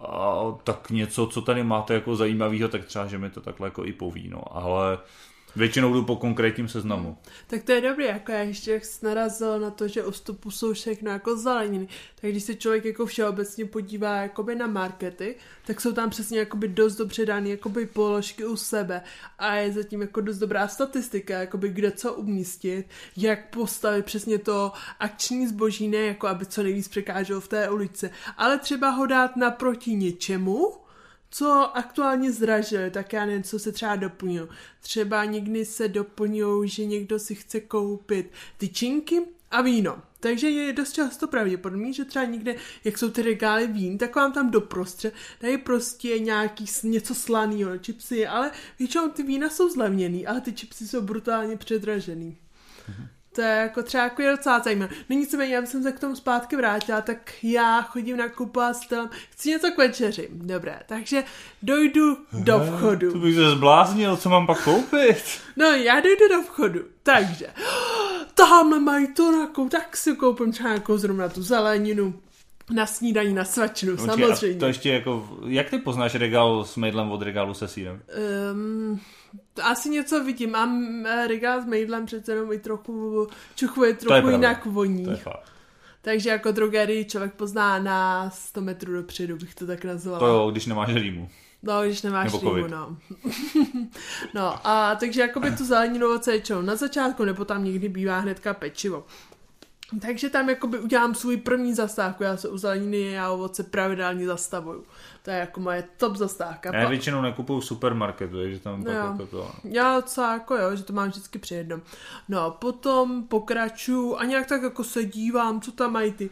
[0.01, 3.85] a tak něco, co tady máte jako zajímavého, tak třeba, že mi to takhle jako
[3.85, 4.97] i poví, no, ale
[5.55, 7.17] většinou jdu po konkrétním seznamu.
[7.47, 11.11] Tak to je dobré, jako já ještě narazil na to, že u vstupu jsou všechno
[11.11, 11.87] jako zeleniny,
[12.21, 15.35] tak když se člověk jako všeobecně podívá jakoby na markety,
[15.65, 19.01] tak jsou tam přesně jakoby dost dobře dány jakoby položky u sebe
[19.39, 22.85] a je zatím jako dost dobrá statistika, jakoby kde co umístit,
[23.17, 28.09] jak postavit přesně to akční zboží, ne jako aby co nejvíc překáželo v té ulici,
[28.37, 30.82] ale třeba ho dát naproti něčemu,
[31.33, 34.47] co aktuálně zdražili, tak já nevím, co se třeba doplňují.
[34.81, 40.01] Třeba někdy se doplňují, že někdo si chce koupit tyčinky a víno.
[40.19, 44.33] Takže je dost často pravděpodobný, že třeba někde, jak jsou ty regály vín, tak vám
[44.33, 50.41] tam doprostřed dají prostě nějaký něco slaného, čipsy, ale většinou ty vína jsou zlevněný, ale
[50.41, 52.37] ty chipsy jsou brutálně předražený.
[53.35, 54.93] To je jako třeba jako je docela zajímavé.
[55.09, 58.17] No nicméně, já bych se k tomu zpátky vrátila, tak já chodím
[58.73, 60.29] s tím, chci něco k večeři.
[60.31, 61.23] Dobré, takže
[61.61, 63.19] dojdu do To vchodu.
[63.19, 65.23] bych se zbláznil, co mám pak koupit?
[65.57, 67.47] No, já dojdu do vchodu, takže
[68.33, 72.13] tamhle mají to nakou, tak si koupím třeba jako zrovna tu zeleninu
[72.71, 74.59] na snídaní, na svačinu, a samozřejmě.
[74.59, 78.01] To ještě jako, jak ty poznáš regál s mejdlem od regálu se sírem?
[78.53, 78.99] Um,
[79.63, 80.51] asi něco vidím.
[80.51, 85.05] Mám eh, regál s mejdlem přece jenom i trochu čuchuje, trochu jinak voní.
[85.05, 85.53] To je fakt.
[86.01, 90.19] Takže jako drogerii člověk pozná na 100 metrů dopředu, bych to tak nazvala.
[90.19, 91.29] To jo, když nemáš rýmu.
[91.63, 92.97] No, když nemáš Nebo rýmu, no.
[94.33, 99.05] no, a takže jakoby tu zeleninu většinou na začátku, nebo tam někdy bývá hnedka pečivo.
[100.01, 104.85] Takže tam jakoby udělám svůj první zastávku, já se u zeleniny a ovoce pravidelně zastavuju.
[105.23, 106.77] To je jako moje top zastávka.
[106.77, 108.99] Já většinou nekupuju v supermarketu, takže tam pak Jo.
[108.99, 109.51] jako to...
[109.63, 111.81] Já docela jako jo, že to mám vždycky při jednom.
[112.29, 116.29] No a potom pokračuju a nějak tak jako se dívám, co tam mají ty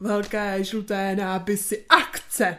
[0.00, 1.84] velké žluté nápisy.
[1.88, 2.56] Akce!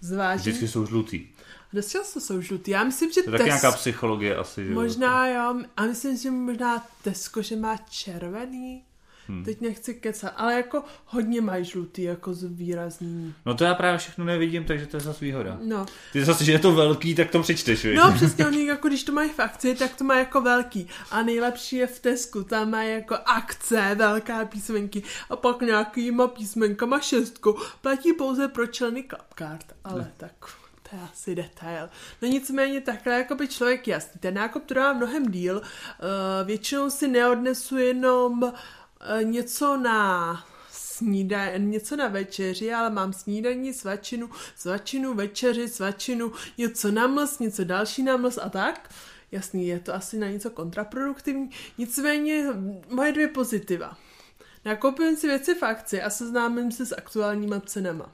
[0.00, 0.40] Zvážím.
[0.40, 1.26] Vždycky jsou žlutý.
[1.72, 2.70] Dost často jsou žlutý.
[2.70, 4.74] Já myslím, že To je Tes- nějaká psychologie asi, že jo?
[4.74, 8.82] Možná jo, a myslím, že možná Tesco, že má červený.
[9.28, 9.44] Hmm.
[9.44, 13.34] Teď nechci kecat, ale jako hodně mají žlutý, jako zvýraznění.
[13.46, 15.58] No to já právě všechno nevidím, takže to je zase výhoda.
[15.62, 17.96] No, Ty zase, že je to velký, tak to přečteš, víš?
[17.96, 20.86] No přesně, oni jako když to mají v akci, tak to má jako velký.
[21.10, 27.00] A nejlepší je v Tesku, tam mají jako akce, velká písmenky a pak nějakýma písmenkama
[27.00, 27.56] šestku.
[27.80, 30.12] Platí pouze pro členy Clubcard, ale ne.
[30.16, 30.32] tak
[30.90, 31.88] to je asi detail.
[32.22, 34.20] No nicméně takhle jako by člověk jasný.
[34.20, 35.56] Ten nákup trvá mnohem díl.
[35.56, 38.52] Uh, většinou si neodnesu jenom uh,
[39.22, 47.06] něco na snída, něco na večeři, ale mám snídaní, svačinu, svačinu, večeři, svačinu, něco na
[47.06, 48.90] mlz, něco další na mlz a tak.
[49.32, 51.50] Jasný, je to asi na něco kontraproduktivní.
[51.78, 52.46] Nicméně
[52.88, 53.98] moje dvě pozitiva.
[54.64, 58.12] Nakoupím si věci v akci a seznámím se s aktuálníma cenama.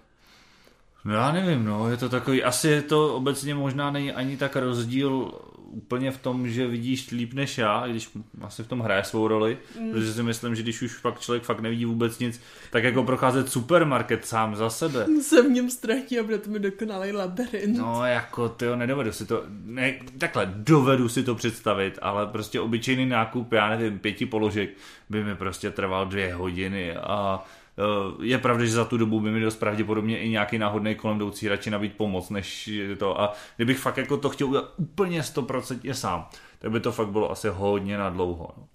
[1.04, 4.56] No já nevím, no, je to takový, asi je to obecně možná není ani tak
[4.56, 5.32] rozdíl
[5.72, 8.10] úplně v tom, že vidíš líp než já, i když
[8.40, 9.92] asi v tom hraje svou roli, mm.
[9.92, 13.48] protože si myslím, že když už fakt člověk fakt nevidí vůbec nic, tak jako procházet
[13.48, 15.06] supermarket sám za sebe.
[15.22, 17.78] Se v něm ztratí a bude to mi dokonalý labirint.
[17.78, 23.06] No jako ty nedovedu si to, ne, takhle dovedu si to představit, ale prostě obyčejný
[23.06, 24.70] nákup, já nevím, pěti položek
[25.10, 27.44] by mi prostě trval dvě hodiny a
[28.22, 31.48] je pravda, že za tu dobu by mi dost pravděpodobně i nějaký náhodný kolem jdoucí
[31.48, 33.20] radši nabít pomoc, než to.
[33.20, 37.30] A kdybych fakt jako to chtěl udělat úplně stoprocentně sám, tak by to fakt bylo
[37.30, 38.48] asi hodně na dlouho.
[38.56, 38.66] No.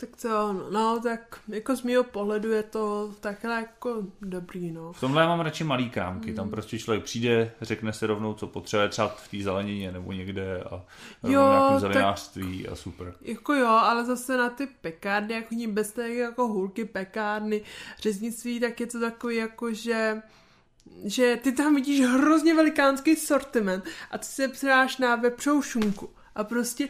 [0.00, 4.92] Tak co, no, tak jako z mého pohledu je to takhle jako dobrý, no.
[4.92, 6.36] V tomhle mám radši malý krámky, mm.
[6.36, 10.62] tam prostě člověk přijde, řekne si rovnou, co potřebuje, třeba v té zelenině nebo někde
[10.62, 10.82] a
[11.22, 13.14] jo, nějakém zelenářství a super.
[13.20, 17.62] Jako jo, ale zase na ty pekárny, jako ní bez té jako hůlky, pekárny,
[18.00, 20.22] řeznictví, tak je to takový jako, že
[21.04, 26.44] že ty tam vidíš hrozně velikánský sortiment a ty se přidáš na vepřou šunku a
[26.44, 26.88] prostě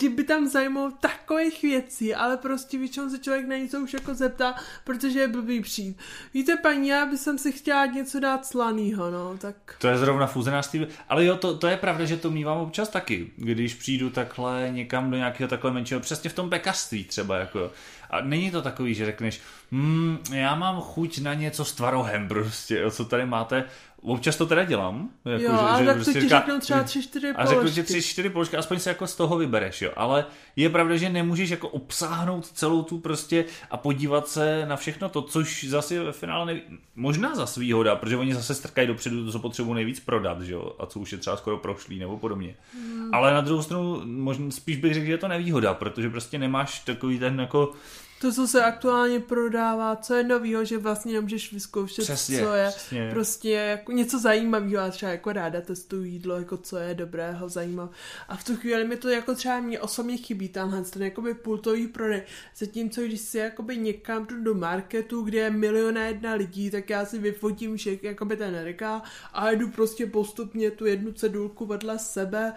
[0.00, 4.14] ti by tam zajímalo takových věcí, ale prostě většinou se člověk na něco už jako
[4.14, 5.98] zeptá, protože je blbý přijít.
[6.34, 9.56] Víte, paní, já bych si chtěla něco dát slanýho, no, tak...
[9.78, 13.30] To je zrovna fúzenářství, ale jo, to, to je pravda, že to mývám občas taky,
[13.36, 17.70] když přijdu takhle někam do nějakého takhle menšího, přesně v tom pekařství třeba, jako
[18.10, 19.40] a není to takový, že řekneš,
[19.72, 23.64] hmm, já mám chuť na něco s tvarohem prostě, co tady máte,
[24.02, 25.08] Občas to teda dělám.
[25.24, 27.42] Jako, jo, že, ale že tak prostě to ti řeknu třeba tři, čtyři položky.
[27.42, 29.92] A řeknu ti tři, čtyři položky, aspoň se jako z toho vybereš, jo.
[29.96, 35.08] Ale je pravda, že nemůžeš jako obsáhnout celou tu prostě a podívat se na všechno
[35.08, 36.62] to, což zase ve finále neví...
[36.96, 40.72] možná za výhoda, protože oni zase strkají dopředu to, co potřebují nejvíc prodat, že jo,
[40.78, 42.54] a co už je třeba skoro prošlý nebo podobně.
[42.74, 43.14] Hmm.
[43.14, 46.80] Ale na druhou stranu možná spíš bych řekl, že je to nevýhoda, protože prostě nemáš
[46.80, 47.72] takový ten jako
[48.20, 52.68] to, co se aktuálně prodává, co je novýho, že vlastně nemůžeš vyzkoušet, přesně, co je
[52.68, 53.10] přesně.
[53.10, 57.90] prostě jako něco zajímavého a třeba jako ráda testuju jídlo, jako co je dobrého, zajímavé.
[58.28, 61.86] A v tu chvíli mi to jako třeba mě osobně chybí, tenhle ten jakoby pultový
[61.86, 62.22] prodej.
[62.56, 67.04] Zatímco když si jakoby někam jdu do marketu, kde je milion jedna lidí, tak já
[67.04, 69.02] si vyfotím všech jakoby ten rekál
[69.32, 72.52] a jdu prostě postupně tu jednu cedulku vedle sebe,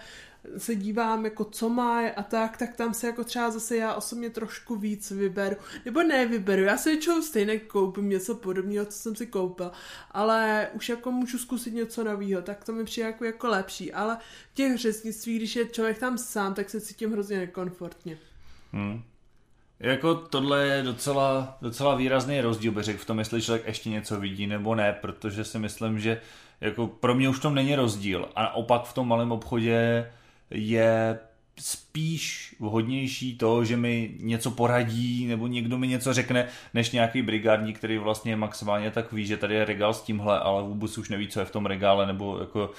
[0.58, 4.30] se dívám, jako co má a tak, tak tam se jako třeba zase já osobně
[4.30, 5.56] trošku víc vyberu.
[5.86, 9.72] Nebo ne vyberu, já se většinou stejně koupím něco podobného, co jsem si koupil,
[10.12, 13.94] ale už jako můžu zkusit něco nového, tak to mi přijde jako, jako lepší.
[13.94, 14.18] Ale
[14.52, 18.18] v těch řeznictví, když je člověk tam sám, tak se cítím hrozně nekomfortně.
[18.72, 19.04] Hmm.
[19.80, 24.20] Jako tohle je docela, docela výrazný rozdíl, bych řekl, v tom, jestli člověk ještě něco
[24.20, 26.22] vidí nebo ne, protože si myslím, že
[26.62, 28.30] jako pro mě už to není rozdíl.
[28.36, 30.06] A opak v tom malém obchodě
[30.52, 31.20] je
[31.60, 37.78] spíš vhodnější to, že mi něco poradí nebo někdo mi něco řekne, než nějaký brigádník,
[37.78, 41.28] který vlastně maximálně tak ví, že tady je regál s tímhle, ale vůbec už neví,
[41.28, 42.72] co je v tom regále, nebo jako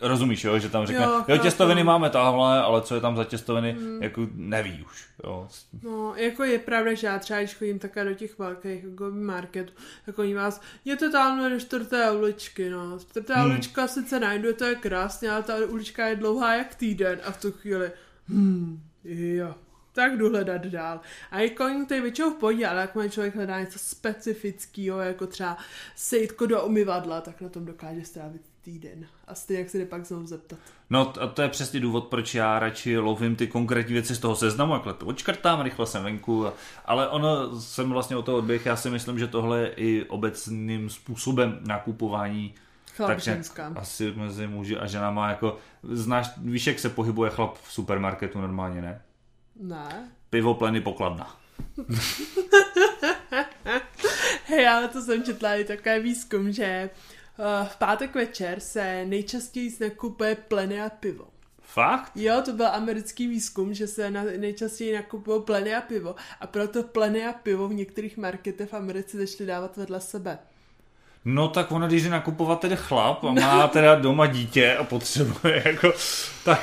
[0.00, 3.24] rozumíš, jo, že tam řekne, jo, jo těstoviny máme tahle, ale co je tam za
[3.24, 4.02] těstoviny, hmm.
[4.02, 5.08] jako neví už.
[5.24, 5.48] Jo.
[5.82, 9.72] No, jako je pravda, že já třeba, když chodím také do těch velkých jako marketů,
[10.06, 12.98] tak oni vás, je to tam do čtvrté uličky, no.
[12.98, 13.50] Čtvrtá hmm.
[13.50, 17.40] ulička sice najdu, to je krásně, ale ta ulička je dlouhá jak týden a v
[17.40, 17.90] tu chvíli,
[18.28, 19.54] hmm, jo,
[19.92, 21.00] tak jdu hledat dál.
[21.30, 25.26] A jako oni to je většinou v pohodě, ale jak člověk hledá něco specifického, jako
[25.26, 25.58] třeba
[25.96, 29.06] sejtko do umyvadla, tak na tom dokáže strávit týden.
[29.26, 30.58] A stejně jak se jde pak znovu zeptat.
[30.90, 34.36] No a to je přesně důvod, proč já radši lovím ty konkrétní věci z toho
[34.36, 36.46] seznamu, jakhle to odškrtám, rychle jsem venku,
[36.84, 40.90] ale ono jsem vlastně o to odběh, já si myslím, že tohle je i obecným
[40.90, 42.54] způsobem nakupování
[42.96, 43.72] Chlap ženská.
[43.76, 48.82] Asi mezi muži a ženama, jako znáš, víš, jak se pohybuje chlap v supermarketu normálně,
[48.82, 49.02] ne?
[49.60, 50.08] Ne.
[50.30, 51.36] Pivo, pleny, pokladna.
[54.44, 56.90] Hej, ale to jsem četla i takový výzkum, že
[57.68, 61.24] v pátek večer se nejčastěji nakupuje pleny a pivo.
[61.62, 62.12] Fakt?
[62.14, 66.14] Jo, to byl americký výzkum, že se na, nejčastěji nakupují pleny a pivo.
[66.40, 70.38] A proto pleny a pivo v některých marketech v Americe začaly dávat vedle sebe.
[71.24, 75.62] No tak ono, když je nakupovat tedy chlap a má teda doma dítě a potřebuje
[75.66, 75.92] jako,
[76.44, 76.60] tak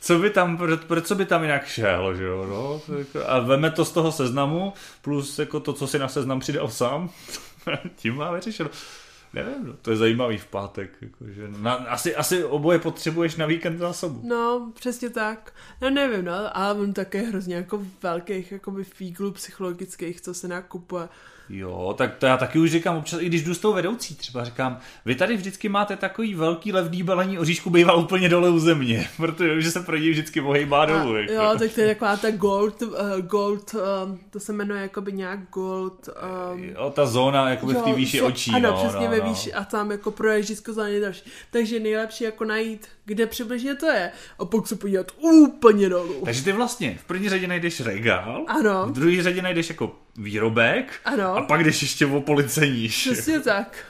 [0.00, 3.70] co by tam, pro, co by tam jinak šel, že jo, no, jako, a veme
[3.70, 7.10] to z toho seznamu, plus jako to, co si na seznam přidal sám,
[7.96, 8.70] tím má vyřešeno.
[9.32, 10.90] Nevím, no, to je zajímavý v pátek.
[11.00, 14.20] Jakože na, asi, asi oboje potřebuješ na víkend zásobu.
[14.24, 15.52] No, přesně tak.
[15.80, 21.08] No nevím, no, ale on také hrozně jako velkých jakoby fíglů psychologických, co se nakupuje
[21.50, 24.44] Jo, tak to já taky už říkám občas, i když jdu s tou vedoucí, třeba
[24.44, 29.08] říkám, vy tady vždycky máte takový velký levný balení oříšku, bývá úplně dole u země,
[29.16, 31.14] protože se pro něj vždycky ohejbá dolů.
[31.14, 31.32] A, jako.
[31.32, 35.40] jo, tak to je taková ta gold, uh, gold, um, to se jmenuje jakoby nějak
[35.52, 36.08] gold.
[36.52, 38.50] Um, jo, ta zóna jakoby v té výši se- očí.
[38.50, 39.24] Ano, no, přesně no, ve no.
[39.24, 41.22] výši a tam jako proježdisko za ně další.
[41.50, 46.22] Takže nejlepší jako najít, kde přibližně to je a pak se podívat úplně dolů.
[46.24, 48.86] Takže ty vlastně v první řadě najdeš regál, Ano.
[48.86, 51.34] v druhé řadě najdeš jako výrobek Ano.
[51.38, 53.08] A pak jdeš ještě o police níž.
[53.12, 53.84] Přesně tak.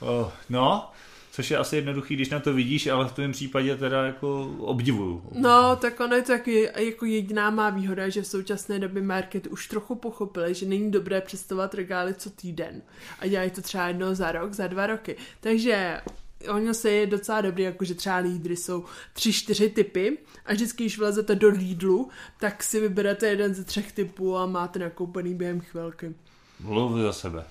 [0.00, 0.90] Oh, no,
[1.32, 5.22] což je asi jednoduchý, když na to vidíš, ale v tvém případě teda jako obdivuju.
[5.32, 9.46] No, tak ono je to taky jako jediná má výhoda, že v současné době market
[9.46, 12.82] už trochu pochopili, že není dobré představovat regály co týden.
[13.20, 15.16] A dělají to třeba jednou za rok, za dva roky.
[15.40, 16.00] Takže
[16.48, 20.98] ono se je docela dobrý, jakože třeba lídry jsou tři, čtyři typy a vždycky, když
[20.98, 22.08] vlezete do lídlu,
[22.40, 26.14] tak si vyberete jeden ze třech typů a máte nakoupený během chvilky.
[26.60, 27.44] Mluv za sebe.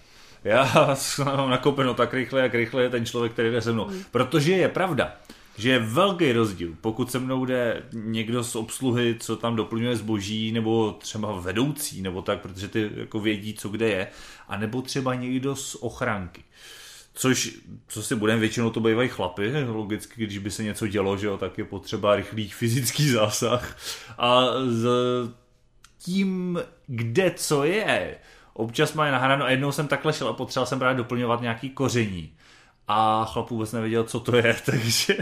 [0.44, 3.90] Já mám nakoupeno tak rychle, jak rychle je ten člověk, který jde se mnou.
[4.12, 5.16] Protože je pravda,
[5.58, 10.52] že je velký rozdíl, pokud se mnou jde někdo z obsluhy, co tam doplňuje zboží,
[10.52, 14.08] nebo třeba vedoucí, nebo tak, protože ty jako vědí, co kde je,
[14.48, 16.44] a nebo třeba někdo z ochranky.
[17.14, 21.28] Což, co si budeme, většinou to bývají chlapy, logicky, když by se něco dělo, že
[21.28, 23.78] jo, tak je potřeba rychlý fyzický zásah.
[24.18, 24.88] A z
[25.98, 28.18] tím, kde co je,
[28.58, 32.34] občas mají nahráno a jednou jsem takhle šel a potřeboval jsem právě doplňovat nějaký koření.
[32.88, 35.18] A chlap vůbec nevěděl, co to je, takže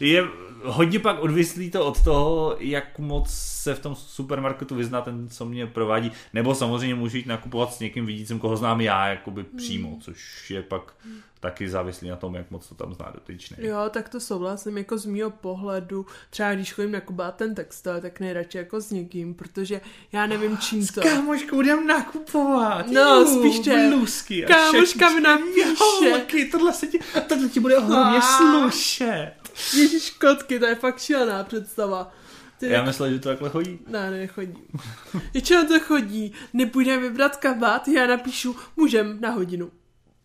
[0.00, 0.24] je
[0.64, 5.44] hodně pak odvislý to od toho, jak moc se v tom supermarketu vyzná ten, co
[5.44, 6.12] mě provádí.
[6.32, 10.62] Nebo samozřejmě můžu jít nakupovat s někým vidícím, koho znám já, jakoby přímo, což je
[10.62, 10.94] pak
[11.40, 13.56] taky závislý na tom, jak moc to tam zná dotyčný.
[13.60, 18.20] Jo, tak to souhlasím, jako z mýho pohledu, třeba když chodím nakupovat ten textil, tak
[18.20, 19.80] nejradši jako s někým, protože
[20.12, 21.00] já nevím, čím to.
[21.00, 22.86] Kámoškou budem nakupovat.
[22.86, 25.74] No, spíš že blůzky a kámoška mi napíše.
[26.10, 26.98] Holky, tohle, se ti,
[27.28, 28.20] tohle ti bude Ah.
[28.20, 29.32] slušet.
[29.76, 32.12] Ježíš kotky, to je fakt šílená představa.
[32.58, 33.78] Ty Já myslel, že to takhle chodí.
[33.86, 34.54] Ne, nechodí.
[35.32, 39.70] Většinou to chodí, nepůjdeme vybrat kabát, já napíšu, můžem na hodinu.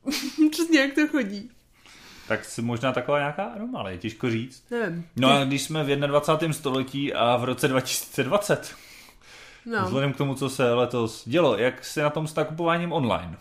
[0.51, 1.51] Přesně jak to chodí.
[2.27, 4.63] Tak si možná taková nějaká anomálie, těžko říct.
[4.71, 5.05] Nevím.
[5.15, 6.53] No a když jsme v 21.
[6.53, 8.75] století a v roce 2020,
[9.65, 9.85] No.
[9.85, 13.37] vzhledem k tomu, co se letos dělo, jak se na tom s nakupováním online?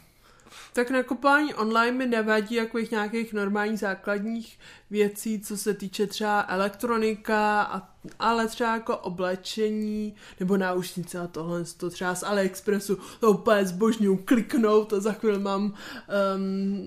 [0.72, 4.58] Tak nakupování online mi nevadí jako jich nějakých normálních základních
[4.90, 7.88] věcí, co se týče třeba elektronika, a,
[8.18, 14.16] ale třeba jako oblečení nebo náušnice a tohle, to třeba z AliExpressu, to úplně zbožňuju,
[14.16, 15.74] kliknout a za chvíli mám um,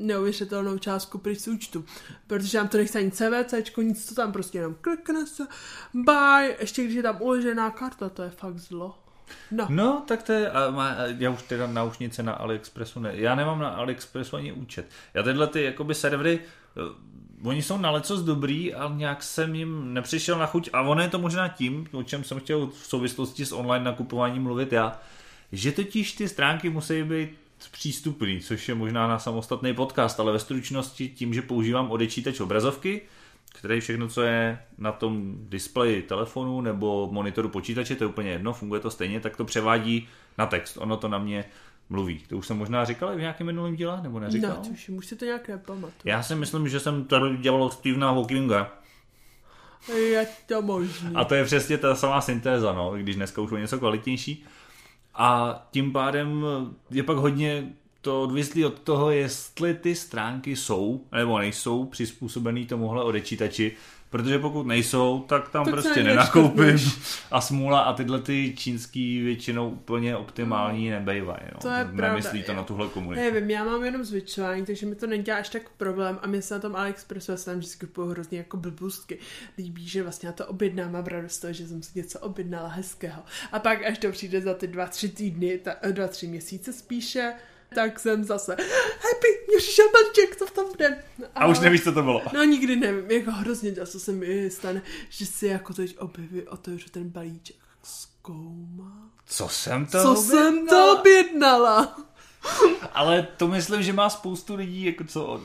[0.07, 1.85] neuvěřitelnou částku z účtu.
[2.27, 5.47] Protože tam to nechce ani CVC, nic to tam prostě jenom klikne se,
[5.93, 9.06] buy, ještě když je tam uložená karta, to je fakt zlo.
[9.51, 9.65] No.
[9.69, 13.59] No, tak to je, a má, já už teda náušnice na AliExpressu ne, já nemám
[13.59, 14.85] na AliExpressu ani účet.
[15.13, 16.39] Já tyhle ty jakoby servery,
[16.77, 17.07] eh,
[17.43, 21.09] oni jsou na lecos dobrý, ale nějak jsem jim nepřišel na chuť a ono je
[21.09, 24.99] to možná tím, o čem jsem chtěl v souvislosti s online nakupováním mluvit já,
[25.51, 27.29] že totiž ty stránky musí být
[27.71, 33.01] přístupný, což je možná na samostatný podcast, ale ve stručnosti tím, že používám odečítač obrazovky,
[33.59, 38.53] který všechno, co je na tom displeji telefonu nebo monitoru počítače, to je úplně jedno,
[38.53, 40.77] funguje to stejně, tak to převádí na text.
[40.77, 41.45] Ono to na mě
[41.89, 42.19] mluví.
[42.29, 44.49] To už jsem možná říkal v nějakém minulém díle, nebo neříkal?
[44.49, 45.93] No, tuším, už si to nějak nepamatuju.
[46.05, 48.73] Já si myslím, že jsem tady dělal Stephena Hawkinga.
[49.95, 51.15] Je to možný.
[51.15, 54.45] A to je přesně ta samá syntéza, no, když dneska už je něco kvalitnější.
[55.15, 56.45] A tím pádem
[56.89, 57.73] je pak hodně
[58.07, 63.71] to odvislí od toho, jestli ty stránky jsou nebo nejsou přizpůsobený tomuhle odečítači,
[64.09, 66.91] protože pokud nejsou, tak tam Tak tak se prostě nenakoupím
[67.31, 71.39] a smůla a tyhle ty čínský většinou úplně optimální nebejvají.
[71.53, 71.59] No.
[71.61, 73.21] To je Nemyslí pravda, to na tuhle komunitu.
[73.21, 76.53] Nevím, já mám jenom zvyšování, takže mi to nedělá až tak problém a mě se
[76.53, 79.17] na tom AliExpressu, já se tam vždycky kupuju hrozně jako blbůstky.
[79.57, 82.67] Líbí, že vlastně já to objednám, mám radost z toho, že jsem si něco objednala
[82.67, 83.23] hezkého.
[83.51, 87.33] A pak až to přijde za ty dva, tři týdny, ta, dva, tři měsíce spíše,
[87.75, 88.51] tak jsem zase
[88.99, 91.03] happy, přišel balíček, co v tom bude.
[91.35, 92.21] A už nevíš, co to bylo.
[92.33, 96.89] No nikdy nevím, jako hrozně často se mi stane, že si jako teď objeví, otevřu
[96.89, 99.09] ten balíček, zkoumá.
[99.25, 101.97] Co jsem to Co jsem to objednala?
[102.93, 105.41] Ale to myslím, že má spoustu lidí, jako co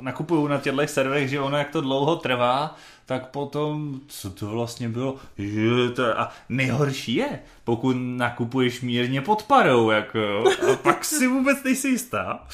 [0.00, 2.76] nakupují na těchto serverech, že ono jak to dlouho trvá,
[3.06, 5.16] tak potom, co to vlastně bylo,
[6.16, 12.46] a nejhorší je, pokud nakupuješ mírně pod parou, jako, a pak si vůbec nejsi jistá.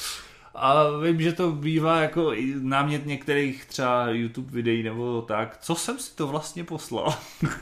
[0.55, 5.99] A vím, že to bývá jako námět některých třeba YouTube videí nebo tak, co jsem
[5.99, 7.13] si to vlastně poslal.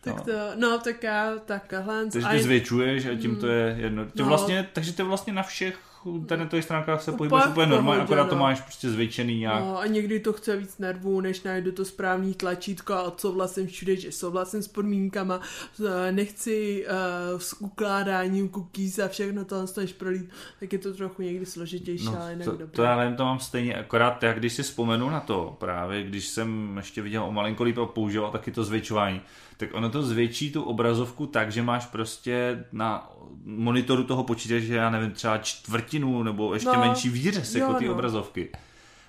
[0.00, 0.24] Tak No.
[0.24, 2.06] to, no tak já takhle.
[2.12, 4.04] Takže ty je- zvětšuješ a tím to je jedno.
[4.04, 4.24] Ty No.
[4.28, 8.40] vlastně, takže ty vlastně na všech internetových stránkách se pohybuješ úplně normálně, akorát to no.
[8.40, 9.60] máš prostě zvětšený nějak.
[9.60, 13.96] No a někdy to chce víc nervů, než najdu to správný tlačítko a odsouhlasím všude,
[13.96, 15.40] že souhlasím s podmínkama,
[15.86, 21.22] eh, nechci uh, s ukládáním cookies a všechno to než prolít, tak je to trochu
[21.22, 22.66] někdy složitější, No, ale jinak to, dobré.
[22.66, 26.28] to já nevím, to mám stejně, akorát já když si vzpomenu na to, právě když
[26.28, 29.20] jsem ještě viděl o malinko líp a používal taky to zvětšování,
[29.56, 33.10] tak ono to zvětší tu obrazovku tak, že máš prostě na
[33.44, 37.92] monitoru toho počítače, já nevím, třeba čtvrtinu nebo ještě No, menší výřez jako ty no.
[37.94, 38.48] obrazovky.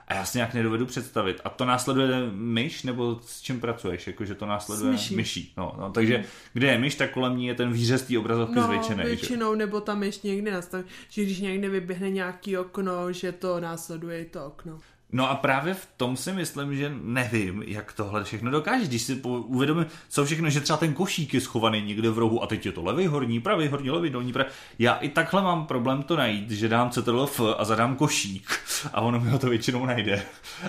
[0.08, 1.42] A já si nějak nedovedu představit.
[1.44, 4.08] A to následuje myš, nebo s čím pracuješ?
[4.08, 5.16] Jako, že to následuje myší.
[5.16, 5.54] myší.
[5.58, 8.64] No, no, takže kde je myš, tak kolem ní je ten výřez té obrazovky No,
[8.64, 9.04] zvětšený.
[9.04, 9.08] že?
[9.10, 14.20] většinou, nebo tam ještě někdy nastaví, že když někde vyběhne nějaký okno, že to následuje
[14.22, 14.80] i to okno.
[15.16, 18.86] No a právě v tom si myslím, že nevím, jak tohle všechno dokáže.
[18.86, 22.48] Když si uvědomím, co všechno, že třeba ten košík je schovaný někde v rohu a
[22.48, 24.50] teď je to levý horní, pravý horní, levý dolní, pravý.
[24.80, 28.50] Já i takhle mám problém to najít, že dám CTRL-F a zadám košík
[28.94, 30.24] a ono mi ho to většinou najde.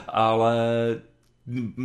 [0.08, 0.56] Ale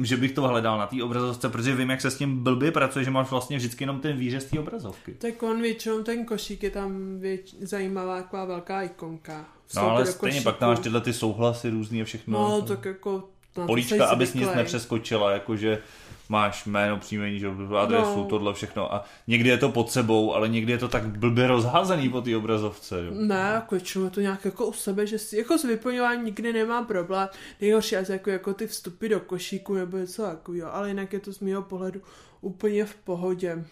[0.04, 3.06] že bych to hledal na té obrazovce, protože vím, jak se s tím blbě pracuje,
[3.06, 5.14] že máš vlastně vždycky jenom ten výřez té obrazovky.
[5.14, 9.46] Tak on většinou, ten košík je tam věč, zajímavá taková velká ikonka.
[9.76, 10.44] No ale do stejně košíku.
[10.44, 12.40] pak tam máš tyhle ty souhlasy různý a všechno.
[12.40, 13.24] No, tak jako...
[13.66, 15.82] políčka, abys nic nepřeskočila, jakože
[16.30, 17.48] máš jméno, příjmení, že
[17.80, 18.26] adresu, No.
[18.26, 22.10] tohle všechno a někdy je to pod sebou, ale někdy je to tak blbě rozházený
[22.10, 23.06] po té obrazovce.
[23.06, 23.12] Jo.
[23.14, 26.54] Ne, jako většinou je to nějak jako u sebe, že si, jako s vyplňováním nikdy
[26.54, 27.30] nemám problém.
[27.62, 31.34] Nejhorší asi jako, jako ty vstupy do košíku nebo něco takového, ale jinak je to
[31.34, 32.02] z mého pohledu
[32.42, 33.66] úplně v pohodě.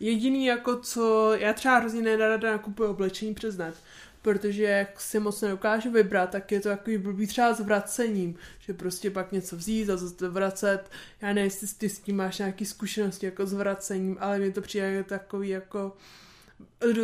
[0.00, 3.74] Jediný jako co, já třeba hrozně nerada nakupuji oblečení přes net,
[4.32, 8.74] protože jak si moc nedokážu vybrat, tak je to takový blbý třeba s vracením, že
[8.74, 10.90] prostě pak něco vzít a zase to vracet.
[11.20, 14.60] Já nevím, jestli ty s tím máš nějaký zkušenosti jako s vracením, ale mi to
[14.60, 15.92] přijde takový jako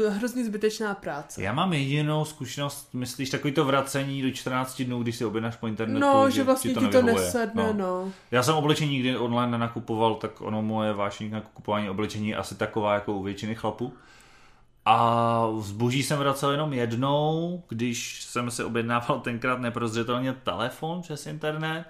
[0.08, 1.42] hrozně zbytečná práce.
[1.42, 5.66] Já mám jedinou zkušenost, myslíš, takový to vracení do 14 dnů, když si objednáš po
[5.66, 7.14] internetu, No, že vlastně ti to, nevyhovuje.
[7.14, 8.12] nesedne, no.
[8.30, 12.94] Já jsem oblečení nikdy online nenakupoval, tak ono moje vášení na kupování oblečení asi taková
[12.94, 13.92] jako u většiny chlapů.
[14.86, 21.84] A zboží jsem vracel jenom jednou, když jsem si objednával tenkrát neprozřetelně telefon přes internet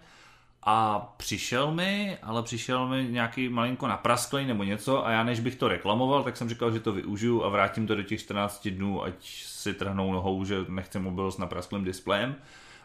[0.62, 5.54] a přišel mi, ale přišel mi nějaký malinko naprasklý nebo něco a já než bych
[5.54, 9.02] to reklamoval, tak jsem říkal, že to využiju a vrátím to do těch 14 dnů,
[9.04, 9.14] ať
[9.44, 12.34] si trhnou nohou, že nechci mobil s naprasklým displejem.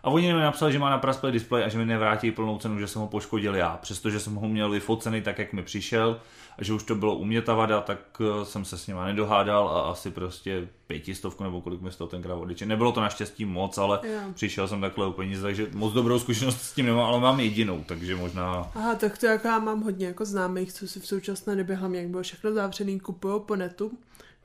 [0.04, 2.88] A oni mi napsali, že má naprasklý displej a že mi nevrátí plnou cenu, že
[2.88, 3.78] jsem ho poškodil já.
[3.78, 6.20] Přestože jsem ho měl vyfocený tak, jak mi přišel
[6.60, 9.06] a že už to bylo u mě ta vada, tak eh, jsem se s nima
[9.06, 12.68] nedohádal a asi prostě pětistovku nebo kolik mi z toho tenkrát odličit.
[12.68, 14.20] Nebylo to naštěstí moc, ale Jo.
[14.34, 17.84] přišel jsem takhle u peníze, takže moc dobrou zkušenost s tím nemám, ale mám jedinou,
[17.88, 21.56] takže možná Aha, tak to jako já mám hodně jako známých, co si v současné
[21.56, 23.92] době hlavně, jak bylo všechno zavřený, kupují po netu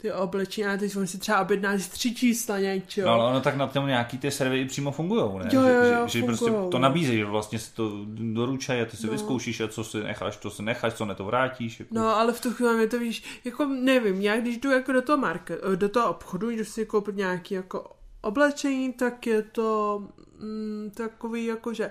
[0.04, 3.08] ty oblečení, a teď on si třeba objednáš tři čísla něčeho.
[3.08, 5.48] No ale ono tak na tom nějaký ty servery přímo fungují, ne?
[5.52, 6.78] Jo, jo, že, jo, že, že prostě to no.
[6.78, 9.12] nabízejí, že vlastně si to doručají a ty si No.
[9.12, 11.80] vyzkoušíš a co si necháš, to si necháš, co ne to vrátíš.
[11.80, 11.94] Jako.
[11.94, 15.02] No, ale v tu chvíli mi to víš, jako nevím, já když jdu jako do
[15.02, 17.90] toho market, do toho obchodu, jdu si koupit nějaký jako
[18.20, 20.02] oblečení, tak je to
[20.38, 21.90] mm, takový jako, že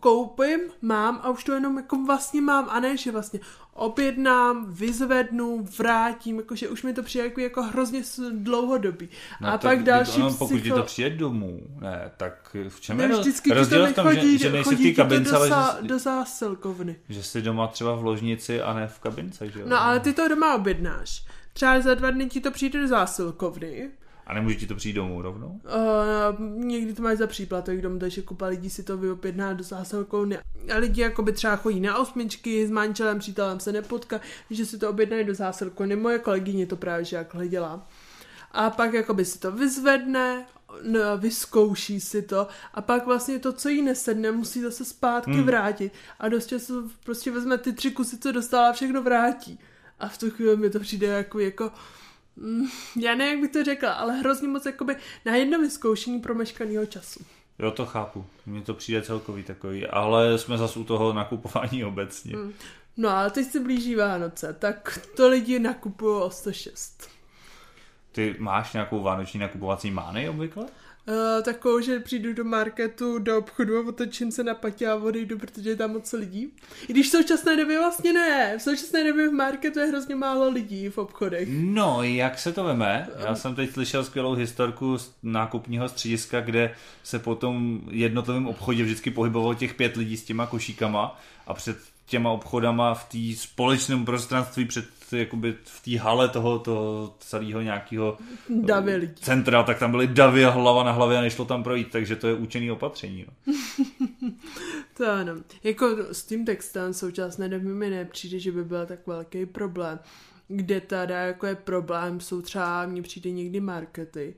[0.00, 3.40] koupím, mám a už to jenom jako vlastně mám a ne, že vlastně
[3.74, 9.08] objednám, vyzvednu, vrátím, jakože už mi to přijde jako, jako hrozně dlouhodobý.
[9.40, 10.76] No, a tak pak další ono, pokud ti psycho...
[10.76, 14.14] to přijde domů, ne, tak v čem Ne, je vždycky ti to rozdíl v tom,
[14.14, 16.96] že, že nejsi v té ti to kabince, do, ale zá, že, do zásilkovny.
[17.08, 19.66] že jsi doma třeba v ložnici a ne v kabince, že jo?
[19.68, 21.24] No ale ty to doma objednáš.
[21.52, 23.90] Třeba za dva dny ti to přijde do zásilkovny.
[24.28, 25.60] A nemůže ti to přijít domů rovnou?
[25.64, 30.38] Uh, někdy to máš za příplatek dom, takže kupa lidí si to vyobjedná do zásilkovny.
[30.74, 34.20] A lidi jakoby třeba chodí na osmičky, s manželem, přítelem se nepotká,
[34.50, 35.96] že si to objednají do zásilkovny.
[35.96, 37.86] Moje kolegyně to právě že jakhle dělá.
[38.52, 40.46] A pak jakoby si to vyzvedne,
[40.82, 45.44] no, vyzkouší si to a pak vlastně to, co jí nesedne, musí zase zpátky Hmm.
[45.44, 49.58] vrátit a dost často prostě vezme ty tři kusy, co dostala a všechno vrátí.
[50.00, 51.72] A v tu chvíli mi to přijde jako, jako
[52.40, 56.86] mm, já nevím, jak bych to řekla, ale hrozně moc jakoby na jedno vyzkoušení promeškaného
[56.86, 57.20] času.
[57.58, 58.26] Jo, to chápu.
[58.46, 62.36] Mně to přijde celkový takový, ale jsme zase u toho nakupování obecně.
[62.36, 62.52] Mm.
[62.96, 67.08] No a teď se blíží Vánoce, tak to lidi nakupují o 106.
[68.12, 70.66] Ty máš nějakou vánoční nakupovací mány obvykle?
[71.08, 75.38] Uh, takovou, že přijdu do marketu, do obchodu a otočím se na patě a odejdu,
[75.38, 76.52] protože je tam moc lidí.
[76.88, 78.58] I když v současné době vlastně ne.
[78.58, 81.48] V současné době v marketu je hrozně málo lidí v obchodech.
[81.50, 83.08] No, jak se to veme?
[83.18, 88.84] Já jsem teď slyšel skvělou historku z nákupního střediska, kde se po tom jednotlivém obchodě
[88.84, 94.04] vždycky pohybovalo těch pět lidí s těma košíkama a před těma obchodama v té společném
[94.04, 98.18] prostranství před jakoby v té hale toho, toho celého nějakého
[98.96, 99.14] lidí.
[99.22, 102.26] centra, tak tam byly davy a hlava na hlavě a nešlo tam projít, takže to
[102.26, 103.26] je účinný opatření.
[103.28, 103.52] No.
[104.96, 105.32] to ano.
[105.64, 109.98] Jako s tím textem současné doby mi nepřijde, že by byl tak velký problém.
[110.48, 114.34] Kde teda jako je problém, jsou třeba, mně přijde někdy markety,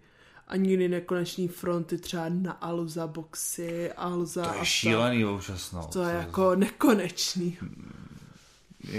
[0.51, 5.89] a nikdy nekonečný fronty třeba na Aluza boxy, Aluza To je šílený občas, no.
[5.93, 7.59] To je jako nekonečný.
[7.63, 7.69] Je,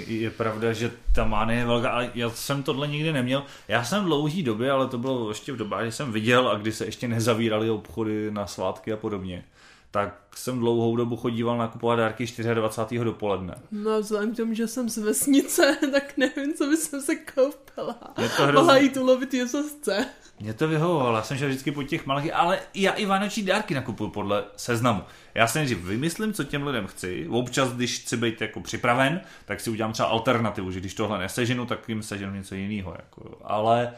[0.07, 3.43] je pravda, že ta mánie je velká, ale já jsem tohle nikdy neměl.
[3.67, 6.71] Já jsem dlouhý době, ale to bylo ještě v době, kdy jsem viděl a kdy
[6.71, 9.43] se ještě nezavíraly obchody na svátky a podobně
[9.91, 13.03] tak jsem dlouhou dobu chodíval nakupovat dárky 24.
[13.03, 13.55] dopoledne.
[13.71, 17.97] No vzhledem k tomu, že jsem z vesnice, tak nevím, co by jsem se koupila.
[18.21, 18.53] Je to hrozný.
[18.53, 20.05] Mohla jít ulovit jesosce.
[20.39, 23.73] Mě to vyhovovalo, já jsem šel vždycky po těch malých, ale já i vánoční dárky
[23.73, 25.03] nakupuju podle seznamu.
[25.35, 27.27] Já si nejdřív vymyslím, co těm lidem chci.
[27.29, 31.65] Občas, když chci být jako připraven, tak si udělám třeba alternativu, že když tohle neseženu,
[31.65, 32.95] tak jim seženu něco jiného.
[32.97, 33.37] Jako.
[33.43, 33.93] Ale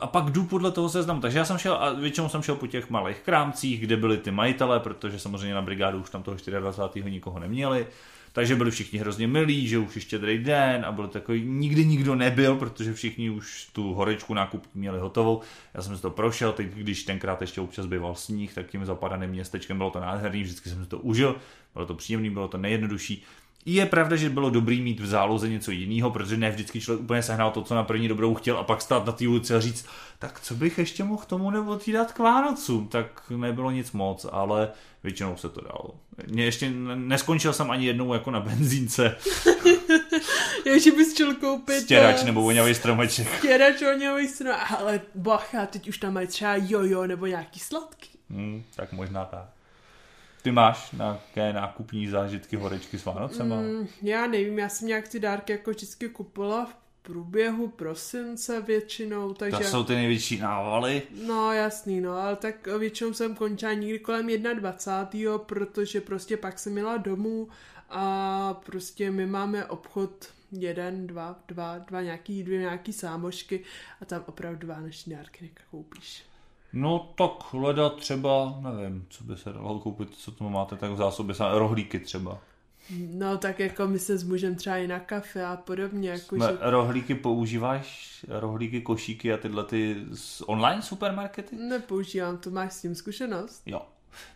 [0.00, 1.20] a pak jdu podle toho seznamu.
[1.20, 4.30] Takže já jsem šel, a většinou jsem šel po těch malých krámcích, kde byli ty
[4.30, 7.10] majitele, protože samozřejmě na brigádu už tam toho 24.
[7.10, 7.86] nikoho neměli.
[8.32, 12.14] Takže byli všichni hrozně milí, že už ještě druhý den a byl takový, nikdy nikdo
[12.14, 15.40] nebyl, protože všichni už tu horečku nákupní měli hotovou.
[15.74, 19.30] Já jsem si to prošel, teď když tenkrát ještě občas býval sníh, tak tím zapadaným
[19.30, 21.36] městečkem bylo to nádherný, vždycky jsem si to užil,
[21.74, 23.22] bylo to příjemný, bylo to nejjednodušší.
[23.66, 27.22] Je pravda, že bylo dobrý mít v záloze něco jiného, protože ne vždycky člověk úplně
[27.22, 29.86] sehnal to, co na první dobrou chtěl a pak stát na té ulici a říct,
[30.18, 34.26] tak co bych ještě mohl tomu nebo ti dát k Vánocům, tak nebylo nic moc,
[34.32, 34.68] ale
[35.04, 35.94] většinou se to dalo.
[36.26, 39.16] Mě ještě neskončil jsem ani jednou jako na benzínce.
[40.66, 41.80] Já, že bys chtěl koupit...
[41.80, 43.38] Stěrač eh, nebo voňavý stromeček.
[43.38, 48.10] Stěrač, voňavý stromeček, ale bacha, teď už tam mají třeba jojo nebo nějaký sladký.
[48.30, 49.59] Hmm, tak možná tak.
[50.42, 53.56] Ty máš nějaké nákupní zážitky horečky s Vánocema?
[53.56, 59.34] Mm, já nevím, já jsem nějak ty dárky jako vždycky kupovala v průběhu prosince většinou,
[59.34, 59.58] takže...
[59.58, 61.02] To jsou ty největší návaly?
[61.26, 65.38] No jasný, no, ale tak většinou jsem končila někdy kolem 21.
[65.38, 67.48] protože prostě pak jsem měla domů
[67.90, 73.64] a prostě my máme obchod jeden, dva, dva, dva nějaký, dvě nějaký sámošky
[74.00, 76.29] a tam opravdu vánoční dárky nekoupíš.
[76.72, 80.96] No tak hledat třeba, nevím, co by se dalo koupit, co tomu máte tak v
[80.96, 82.38] zásobě, rohlíky třeba.
[82.90, 86.10] No tak jako my se s mužem třeba i na kafe a podobně.
[86.10, 86.58] Jako že...
[86.60, 91.56] Rohlíky používáš, rohlíky, košíky a tyhle ty z online supermarkety?
[91.56, 93.62] Nepoužívám, to máš s tím zkušenost?
[93.66, 93.82] Jo.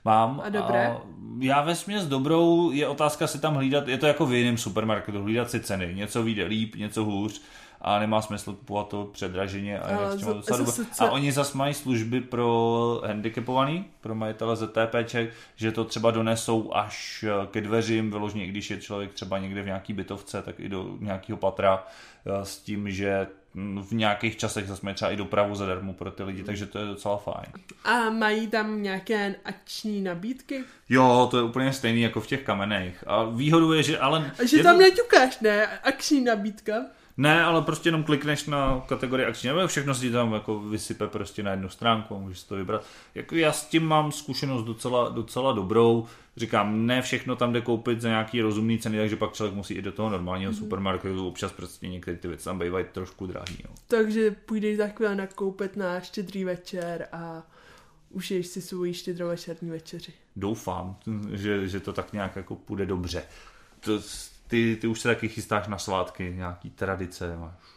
[0.04, 0.40] Mám.
[0.44, 0.86] A dobré?
[0.88, 1.00] A
[1.38, 5.22] já ve směs dobrou, je otázka si tam hlídat, je to jako v jiném supermarketu,
[5.22, 7.42] hlídat si ceny, něco vyjde líp, něco hůř
[7.84, 12.20] a nemá smysl kupovat to předraženě a, a, za, za, a oni zase mají služby
[12.20, 18.70] pro handicapovaný, pro majitele ZTPček, že to třeba donesou až ke dveřím, vyložně i když
[18.70, 21.86] je člověk třeba někde v nějaký bytovce, tak i do nějakého patra
[22.26, 23.26] eh, s tím, že
[23.82, 26.86] v nějakých časech zase mají třeba i dopravu zadarmo pro ty lidi, takže to je
[26.86, 27.46] docela fajn.
[27.84, 30.64] A mají tam nějaké akční nabídky?
[30.88, 33.04] Jo, to je úplně stejný jako v těch kamenech.
[33.06, 34.32] A výhodu je, že ale...
[34.38, 34.82] A že tam to...
[34.82, 35.66] neťukáš, ne?
[35.66, 36.74] Akční nabídka?
[37.16, 41.42] Ne, ale prostě jenom klikneš na kategorii akční, nebo všechno si tam jako vysype prostě
[41.42, 42.84] na jednu stránku a můžeš to vybrat.
[43.14, 46.06] Jako já s tím mám zkušenost docela, docela dobrou.
[46.36, 49.82] Říkám, ne všechno tam jde koupit za nějaký rozumný ceny, takže pak člověk musí i
[49.82, 50.58] do toho normálního mm.
[50.58, 51.28] supermarketu.
[51.28, 53.58] Občas prostě některé ty věci tam bývají trošku drahý.
[53.64, 53.70] No.
[53.88, 57.42] Takže půjdeš za chvíli nakoupit na štědrý večer a
[58.10, 60.12] užiješ si svůj štědrovečerní večeři.
[60.36, 60.96] Doufám,
[61.32, 63.22] že, že to tak nějak jako půjde dobře.
[63.80, 64.00] To,
[64.46, 67.74] ty, ty už se taky chystáš na svátky, nějaký tradice, máš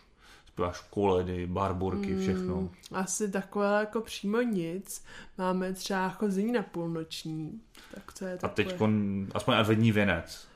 [0.58, 2.56] zpíváš koledy, barborky, hmm, všechno.
[2.56, 5.06] Hmm, asi takové jako přímo nic.
[5.38, 7.62] Máme třeba chození na půlnoční.
[7.94, 8.52] Tak to je takové.
[8.52, 8.82] A teď
[9.34, 10.48] aspoň adventní věnec.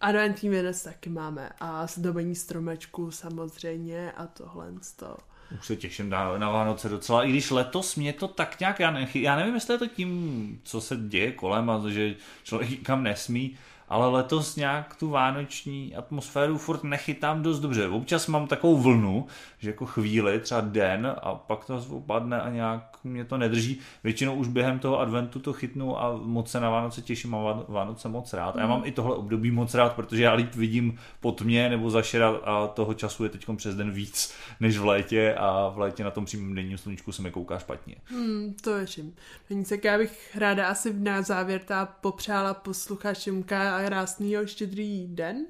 [0.00, 5.16] Adventní věnec taky máme a zdobení stromečku samozřejmě a tohle to.
[5.58, 8.90] Už se těším na, na Vánoce docela, i když letos mě to tak nějak, já,
[8.90, 13.02] ne, já nevím, jestli je to tím, co se děje kolem a že člověk kam
[13.02, 13.58] nesmí,
[13.88, 17.88] ale letos nějak tu vánoční atmosféru furt nechytám dost dobře.
[17.88, 19.26] Občas mám takovou vlnu,
[19.58, 23.78] že jako chvíli, třeba den a pak to opadne a nějak mě to nedrží.
[24.04, 28.08] Většinou už během toho adventu to chytnu a moc se na Vánoce těším a Vánoce
[28.08, 28.56] moc rád.
[28.56, 31.90] A já mám i tohle období moc rád, protože já líp vidím pod mě nebo
[31.90, 36.04] zašera a toho času je teď přes den víc než v létě a v létě
[36.04, 37.96] na tom přímém denním sluníčku se mi kouká špatně.
[38.04, 39.14] Hmm, to je čím.
[39.50, 43.42] Nic, tak já bych ráda asi na závěr ta popřála posluchačům
[43.76, 45.46] a krásný štědrý den.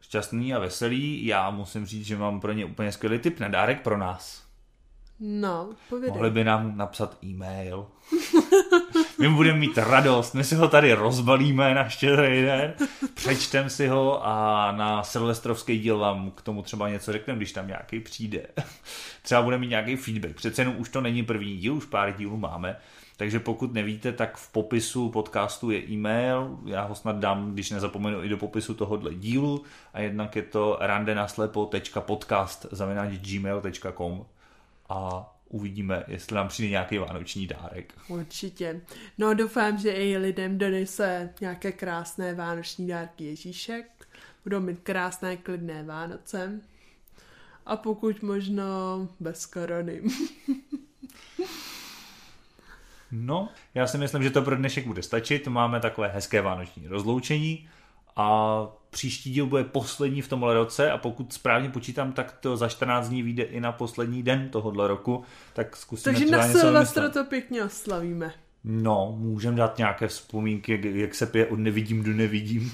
[0.00, 1.26] Šťastný a veselý.
[1.26, 4.42] Já musím říct, že mám pro ně úplně skvělý tip na dárek pro nás.
[5.20, 6.12] No, povědej.
[6.12, 7.86] Mohli by nám napsat e-mail.
[9.18, 12.74] My budeme mít radost, my si ho tady rozbalíme na štědrý den,
[13.14, 17.66] přečtem si ho a na silvestrovský díl vám k tomu třeba něco řekneme, když tam
[17.66, 18.46] nějaký přijde.
[19.22, 20.34] Třeba bude mít nějaký feedback.
[20.34, 22.76] Přece jenom už to není první díl, už pár dílů máme.
[23.22, 28.24] Takže pokud nevíte, tak v popisu podcastu je e-mail, já ho snad dám, když nezapomenu,
[28.24, 32.66] i do popisu tohohle dílu a jednak je to randenaslepo.podcast
[33.16, 34.26] gmail.com
[34.88, 37.94] a uvidíme, jestli nám přijde nějaký vánoční dárek.
[38.08, 38.80] Určitě.
[39.18, 44.08] No doufám, že i lidem donese nějaké krásné vánoční dárky Ježíšek.
[44.44, 46.60] Budou mít krásné klidné Vánoce.
[47.66, 48.64] A pokud možno
[49.20, 50.02] bez korony.
[53.12, 55.48] No, já si myslím, že to pro dnešek bude stačit.
[55.48, 57.68] Máme takové hezké vánoční rozloučení
[58.16, 62.68] a příští díl bude poslední v tomhle roce a pokud správně počítám, tak to za
[62.68, 67.24] 14 dní vyjde i na poslední den tohohle roku, tak zkusíme Takže na Silvestra to
[67.24, 68.32] pěkně oslavíme.
[68.64, 72.72] No, můžeme dát nějaké vzpomínky, jak se pije od nevidím do nevidím.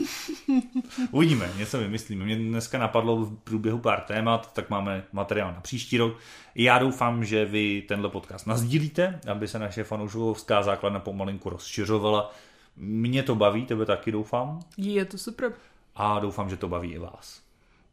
[1.10, 2.24] Uvidíme, něco vymyslíme.
[2.24, 6.16] Mě dneska napadlo v průběhu pár témat, tak máme materiál na příští rok.
[6.54, 12.34] Já doufám, že vy tenhle podcast nazdílíte, aby se naše fanouškovská základna pomalinku rozšiřovala.
[12.76, 14.60] Mě to baví, tebe taky doufám.
[14.76, 15.52] Je to super.
[15.96, 17.40] A doufám, že to baví i vás.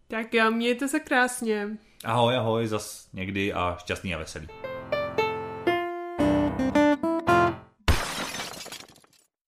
[0.07, 1.67] Tak jo, mějte se krásně.
[2.05, 4.47] Ahoj, ahoj, zas někdy a šťastný a veselý.